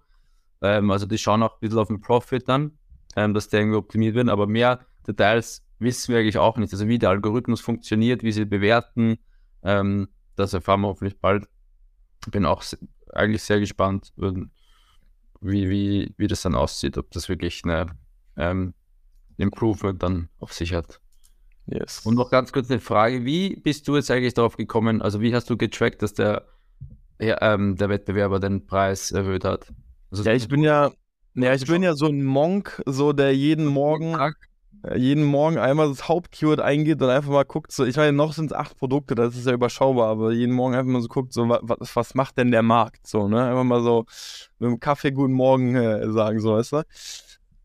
[0.61, 2.77] Ähm, also die schauen auch ein bisschen auf den Profit dann,
[3.17, 6.71] ähm, dass der irgendwie optimiert wird, aber mehr Details wissen wir eigentlich auch nicht.
[6.71, 9.17] Also wie der Algorithmus funktioniert, wie sie bewerten,
[9.63, 11.49] ähm, das erfahren wir hoffentlich bald.
[12.31, 12.63] Bin auch
[13.13, 14.11] eigentlich sehr gespannt,
[15.41, 17.87] wie, wie, wie das dann aussieht, ob das wirklich eine
[18.37, 18.73] ähm,
[19.37, 20.99] Improvement dann auf sich hat.
[21.65, 22.01] Yes.
[22.05, 25.33] Und noch ganz kurz eine Frage, wie bist du jetzt eigentlich darauf gekommen, also wie
[25.35, 26.45] hast du getrackt, dass der,
[27.19, 29.71] ja, ähm, der Wettbewerber den Preis erhöht hat?
[30.09, 30.91] Also ja, ich bin ja,
[31.35, 34.31] ja, ich bin ja so ein Monk, so der jeden Morgen äh,
[34.95, 38.51] jeden Morgen einmal das Hauptkeyword eingeht und einfach mal guckt, so, ich meine, noch sind
[38.51, 41.49] es acht Produkte, das ist ja überschaubar, aber jeden Morgen einfach mal so guckt, so,
[41.49, 43.05] was, was macht denn der Markt?
[43.05, 43.43] So, ne?
[43.43, 44.05] Einfach mal so
[44.59, 46.83] mit dem Kaffee guten Morgen äh, sagen, so, weißt du?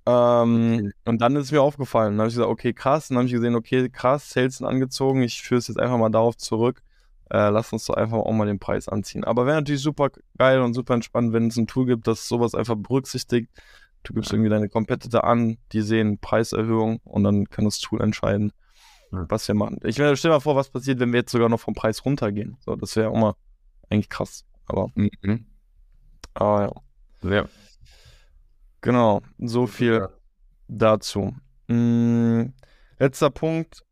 [0.07, 2.13] Ähm, und dann ist mir aufgefallen.
[2.13, 3.09] Dann habe ich gesagt, okay, krass.
[3.09, 5.23] Dann habe ich gesehen, okay, krass, Sales sind angezogen.
[5.23, 6.83] Ich führe es jetzt einfach mal darauf zurück.
[7.31, 9.25] Äh, lass uns doch einfach auch mal den Preis anziehen.
[9.25, 12.55] Aber wäre natürlich super geil und super entspannt, wenn es ein Tool gibt, das sowas
[12.55, 13.49] einfach berücksichtigt
[14.05, 18.53] Du gibst irgendwie deine Competitor an, die sehen Preiserhöhung und dann kann das Tool entscheiden,
[19.11, 19.25] ja.
[19.29, 19.79] was wir machen.
[19.83, 22.57] Ich stell mal vor, was passiert, wenn wir jetzt sogar noch vom Preis runtergehen.
[22.61, 23.35] So, das wäre auch mal
[23.89, 24.45] eigentlich krass.
[24.67, 25.47] Aber, mhm.
[26.35, 26.83] aber
[27.23, 27.31] ja.
[27.31, 27.49] ja.
[28.83, 30.09] Genau, so viel ja.
[30.69, 31.35] dazu.
[31.69, 32.53] Mhm.
[32.99, 33.83] Letzter Punkt.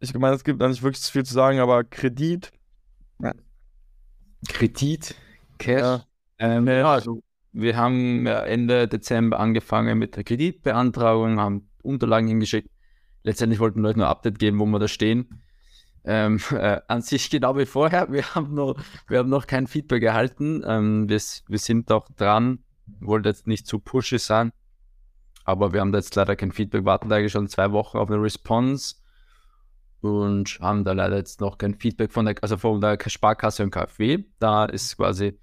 [0.00, 2.52] Ich meine, es gibt da nicht wirklich zu viel zu sagen, aber Kredit.
[4.48, 5.14] Kredit,
[5.58, 5.80] Cash.
[5.80, 6.04] Ja.
[6.38, 12.70] Ähm, ja, also wir haben Ende Dezember angefangen mit der Kreditbeantragung, haben Unterlagen hingeschickt.
[13.22, 15.42] Letztendlich wollten euch nur Update geben, wo wir da stehen.
[16.04, 18.10] Ähm, äh, an sich genau wie vorher.
[18.10, 18.76] Wir haben noch,
[19.08, 20.62] wir haben noch kein Feedback erhalten.
[20.66, 22.60] Ähm, wir, wir sind auch dran.
[23.00, 24.52] Wollte jetzt nicht zu pushy sein,
[25.44, 26.84] aber wir haben da jetzt leider kein Feedback.
[26.84, 28.96] Warten eigentlich schon zwei Wochen auf eine Response
[30.00, 33.70] und haben da leider jetzt noch kein Feedback von der, also von der Sparkasse und
[33.70, 34.24] KfW.
[34.40, 35.38] Da ist quasi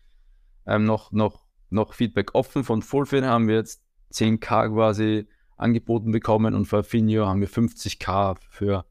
[0.67, 2.63] ähm, noch, noch noch Feedback offen.
[2.63, 8.37] Von Fullfin haben wir jetzt 10k quasi angeboten bekommen und für Finio haben wir 50k
[8.49, 8.85] für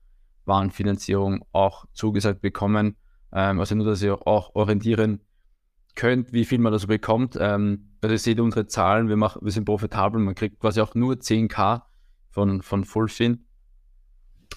[0.44, 2.96] Warenfinanzierung auch zugesagt bekommen.
[3.32, 5.20] Ähm, also nur, dass ihr auch orientieren
[5.94, 7.36] könnt, wie viel man da so bekommt.
[7.40, 10.94] Ähm, also ihr seht unsere Zahlen, wir, machen, wir sind profitabel, man kriegt quasi auch
[10.94, 11.82] nur 10k
[12.30, 13.44] von, von Fullfin.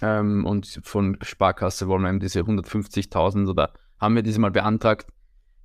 [0.02, 5.08] Ähm, und von Sparkasse wollen wir eben diese 150.000 oder haben wir diese mal beantragt,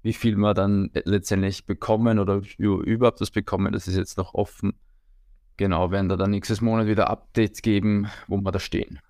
[0.07, 4.79] wie viel wir dann letztendlich bekommen oder überhaupt das bekommen, das ist jetzt noch offen.
[5.57, 9.01] Genau, werden da dann nächstes Monat wieder Updates geben, wo wir da stehen.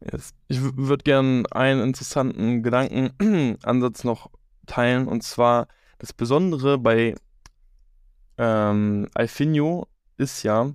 [0.00, 0.32] Yes.
[0.48, 4.30] Ich würde gerne einen interessanten Gedankenansatz noch
[4.64, 7.16] teilen und zwar das Besondere bei
[8.38, 10.72] ähm, Alfinio ist ja,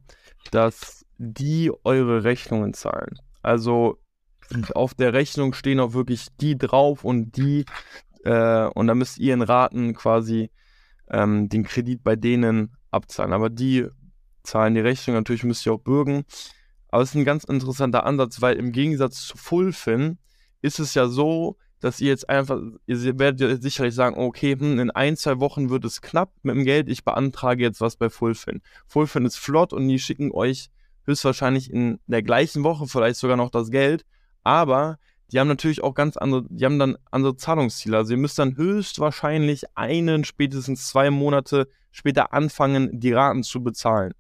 [0.51, 3.19] dass die eure Rechnungen zahlen.
[3.41, 3.97] Also
[4.75, 7.65] auf der Rechnung stehen auch wirklich die drauf und die
[8.23, 10.51] äh, und dann müsst ihr in Raten quasi
[11.09, 13.33] ähm, den Kredit bei denen abzahlen.
[13.33, 13.87] Aber die
[14.43, 16.23] zahlen die Rechnung, natürlich müsst ihr auch bürgen.
[16.89, 20.17] Aber es ist ein ganz interessanter Ansatz, weil im Gegensatz zu Fullfin
[20.61, 24.91] ist es ja so, dass ihr jetzt einfach, ihr werdet sicherlich sagen, okay, hm, in
[24.91, 28.61] ein, zwei Wochen wird es knapp mit dem Geld, ich beantrage jetzt was bei Fullfin.
[28.85, 30.69] Fullfin ist flott und die schicken euch
[31.05, 34.05] höchstwahrscheinlich in der gleichen Woche vielleicht sogar noch das Geld,
[34.43, 34.99] aber
[35.31, 37.97] die haben natürlich auch ganz andere, die haben dann andere Zahlungsziele.
[37.97, 44.13] Also ihr müsst dann höchstwahrscheinlich einen, spätestens zwei Monate später anfangen, die Raten zu bezahlen.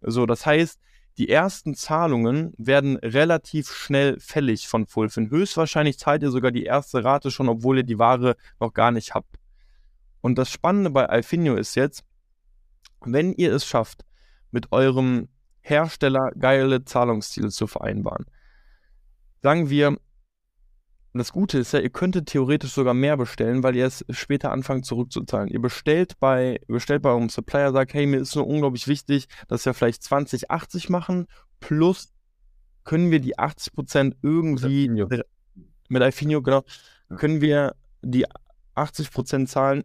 [0.00, 0.80] So, das heißt,
[1.18, 5.30] die ersten Zahlungen werden relativ schnell fällig von Fulfin.
[5.30, 9.14] Höchstwahrscheinlich zahlt ihr sogar die erste Rate schon, obwohl ihr die Ware noch gar nicht
[9.14, 9.36] habt.
[10.20, 12.04] Und das Spannende bei Alfinio ist jetzt,
[13.04, 14.04] wenn ihr es schafft,
[14.50, 15.28] mit eurem
[15.60, 18.26] Hersteller geile Zahlungsziele zu vereinbaren.
[19.42, 19.96] Sagen wir,
[21.16, 24.52] und das Gute ist ja, ihr könntet theoretisch sogar mehr bestellen, weil ihr es später
[24.52, 25.48] anfangt zurückzuzahlen.
[25.48, 29.64] Ihr bestellt bei, bestellt bei eurem Supplier, sagt, hey, mir ist nur unglaublich wichtig, dass
[29.64, 31.26] wir vielleicht 20, 80 machen,
[31.58, 32.12] plus
[32.84, 34.90] können wir die 80% irgendwie
[35.88, 36.64] mit Alfinio, genau,
[37.16, 38.26] können wir die
[38.74, 39.84] 80% zahlen,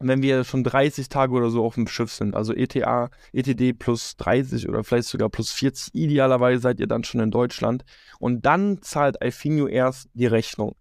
[0.00, 4.16] wenn wir schon 30 Tage oder so auf dem Schiff sind, also ETA, ETD plus
[4.16, 7.84] 30 oder vielleicht sogar plus 40, idealerweise seid ihr dann schon in Deutschland
[8.18, 10.76] und dann zahlt Alfinio erst die Rechnung.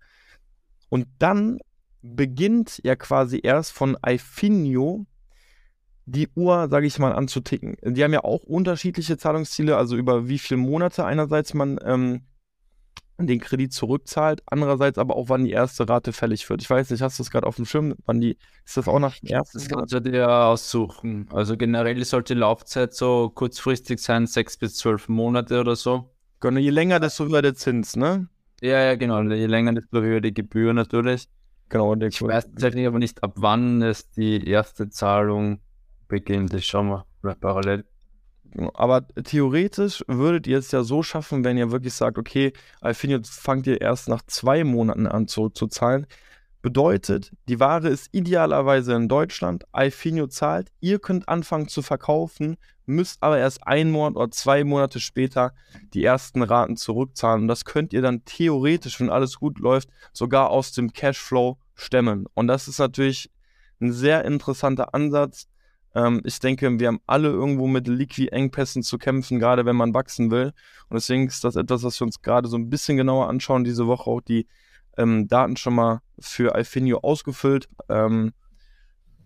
[0.90, 1.60] Und dann
[2.02, 5.06] beginnt ja quasi erst von Alfinio
[6.06, 7.76] die Uhr, sage ich mal, anzuticken.
[7.84, 12.22] Die haben ja auch unterschiedliche Zahlungsziele, also über wie viele Monate einerseits man ähm,
[13.26, 16.62] den Kredit zurückzahlt, andererseits aber auch, wann die erste Rate fällig wird.
[16.62, 17.96] Ich weiß nicht, hast du das gerade auf dem Schirm?
[18.06, 19.58] Wann die, ist das auch nach dem ersten?
[19.58, 21.28] Das kannst du dir aussuchen.
[21.32, 26.12] Also generell sollte die Laufzeit so kurzfristig sein, sechs bis zwölf Monate oder so.
[26.40, 28.28] Genau, je länger, desto höher der Zins, ne?
[28.62, 29.22] Ja, ja, genau.
[29.24, 31.28] Je länger, desto höher die Gebühr natürlich.
[31.70, 31.96] Genau.
[31.96, 35.60] Ich weiß tatsächlich aber nicht, ab wann es die erste Zahlung
[36.08, 36.54] beginnt.
[36.54, 37.06] Ich schau mal
[37.40, 37.86] parallel.
[38.74, 43.68] Aber theoretisch würdet ihr es ja so schaffen, wenn ihr wirklich sagt, okay, Alfinio fangt
[43.68, 46.08] ihr erst nach zwei Monaten an zurückzuzahlen.
[46.64, 53.22] Bedeutet, die Ware ist idealerweise in Deutschland, Alfinio zahlt, ihr könnt anfangen zu verkaufen, müsst
[53.22, 55.54] aber erst ein Monat oder zwei Monate später
[55.94, 57.44] die ersten Raten zurückzahlen.
[57.44, 62.26] Und das könnt ihr dann theoretisch, wenn alles gut läuft, sogar aus dem Cashflow stemmen.
[62.34, 63.30] Und das ist natürlich
[63.80, 65.48] ein sehr interessanter Ansatz,
[65.96, 70.32] ähm, ich denke, wir haben alle irgendwo mit Liqui-Engpässen zu kämpfen, gerade wenn man wachsen
[70.32, 70.54] will.
[70.90, 73.64] Und deswegen ist das etwas, was wir uns gerade so ein bisschen genauer anschauen.
[73.64, 74.48] Diese Woche auch die
[74.98, 77.70] ähm, Daten schon mal für Alfinio ausgefüllt.
[77.90, 78.34] Ähm,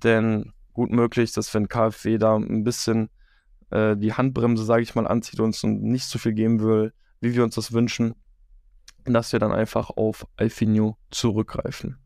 [0.03, 3.09] denn gut möglich, dass wenn KfW da ein bisschen
[3.69, 7.35] äh, die Handbremse, sage ich mal, anzieht und uns nicht so viel geben will, wie
[7.35, 8.15] wir uns das wünschen,
[9.05, 11.97] dass wir dann einfach auf Alfinio zurückgreifen.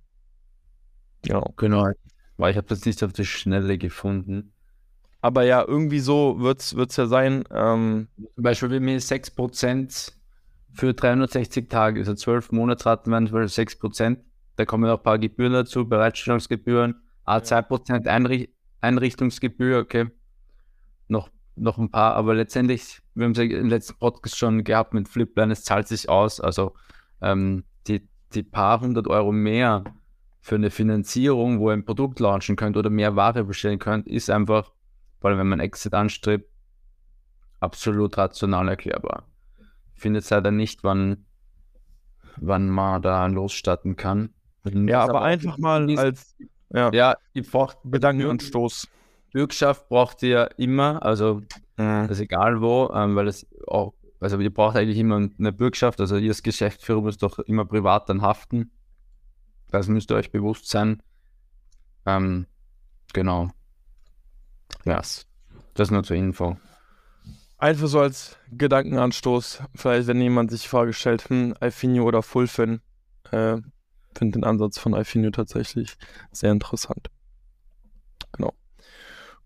[1.23, 1.53] Genau.
[1.57, 1.91] Genau.
[2.37, 4.51] Weil ich habe das nicht auf die Schnelle gefunden.
[5.21, 7.43] Aber ja, irgendwie so wird es ja sein.
[7.49, 10.13] Ähm, Zum Beispiel, wenn mir 6%
[10.73, 14.17] für 360 Tage, also 12 Monatsraten wären 6%.
[14.57, 20.07] Da kommen auch ein paar Gebühren dazu, Bereitstellungsgebühren, A2% Einricht Einrichtungsgebühr, okay.
[21.07, 24.93] Noch, noch ein paar, aber letztendlich, wir haben es ja im letzten Podcast schon gehabt
[24.93, 26.39] mit Flipline, es zahlt sich aus.
[26.39, 26.75] Also
[27.21, 29.83] ähm, die, die paar hundert Euro mehr
[30.45, 34.29] für eine Finanzierung, wo ihr ein Produkt launchen könnt oder mehr Ware bestellen könnt, ist
[34.29, 34.71] einfach,
[35.19, 36.47] vor allem wenn man Exit anstrebt,
[37.61, 39.27] absolut rational erklärbar.
[39.95, 41.25] Ich finde jetzt leider nicht, wann,
[42.37, 44.35] wann man da losstarten kann.
[44.65, 46.35] Ja, aber, aber einfach mal ist, als
[46.71, 48.87] ja, ja ich braucht Gedankenanstoß.
[49.33, 51.41] Bürgschaft braucht ihr immer, also
[51.77, 52.07] mhm.
[52.07, 55.99] das ist egal wo, ähm, weil es auch, also ihr braucht eigentlich immer eine Bürgschaft,
[55.99, 58.69] also ihr als Geschäftsführer müsst doch immer privat dann haften.
[59.75, 61.03] Das müsst ihr euch bewusst sein.
[62.05, 62.47] Ähm,
[63.11, 63.49] genau.
[64.85, 65.01] Ja,
[65.73, 66.55] das nur zur Info.
[67.57, 72.79] Einfach so als Gedankenanstoß, vielleicht wenn jemand sich die Frage stellt, hm, Alfinio oder Fullfin,
[73.31, 73.57] äh,
[74.17, 75.97] finde den Ansatz von Alfinio tatsächlich
[76.31, 77.09] sehr interessant.
[78.31, 78.53] Genau.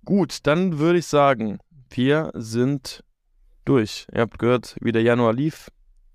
[0.06, 1.58] Gut, dann würde ich sagen,
[1.90, 3.04] wir sind
[3.66, 4.06] durch.
[4.14, 5.72] Ihr habt gehört, wie der Januar lief.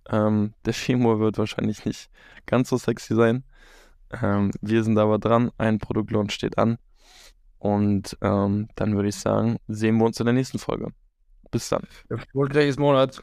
[0.08, 2.10] Ähm, der Februar wird wahrscheinlich nicht
[2.46, 3.42] ganz so sexy sein.
[4.22, 5.50] Ähm, wir sind aber dran.
[5.58, 6.78] Ein Produktlaunch steht an.
[7.58, 10.88] Und ähm, dann würde ich sagen, sehen wir uns in der nächsten Folge.
[11.50, 11.86] Bis dann.
[12.08, 13.22] Erfolgreiches Monat.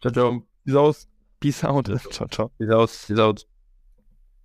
[0.00, 0.42] Ciao, ciao.
[0.64, 1.08] Peace aus.
[1.40, 1.86] Peace out.
[2.10, 2.50] Ciao, ciao.
[2.58, 3.04] Peace aus.
[3.06, 3.53] Peace out.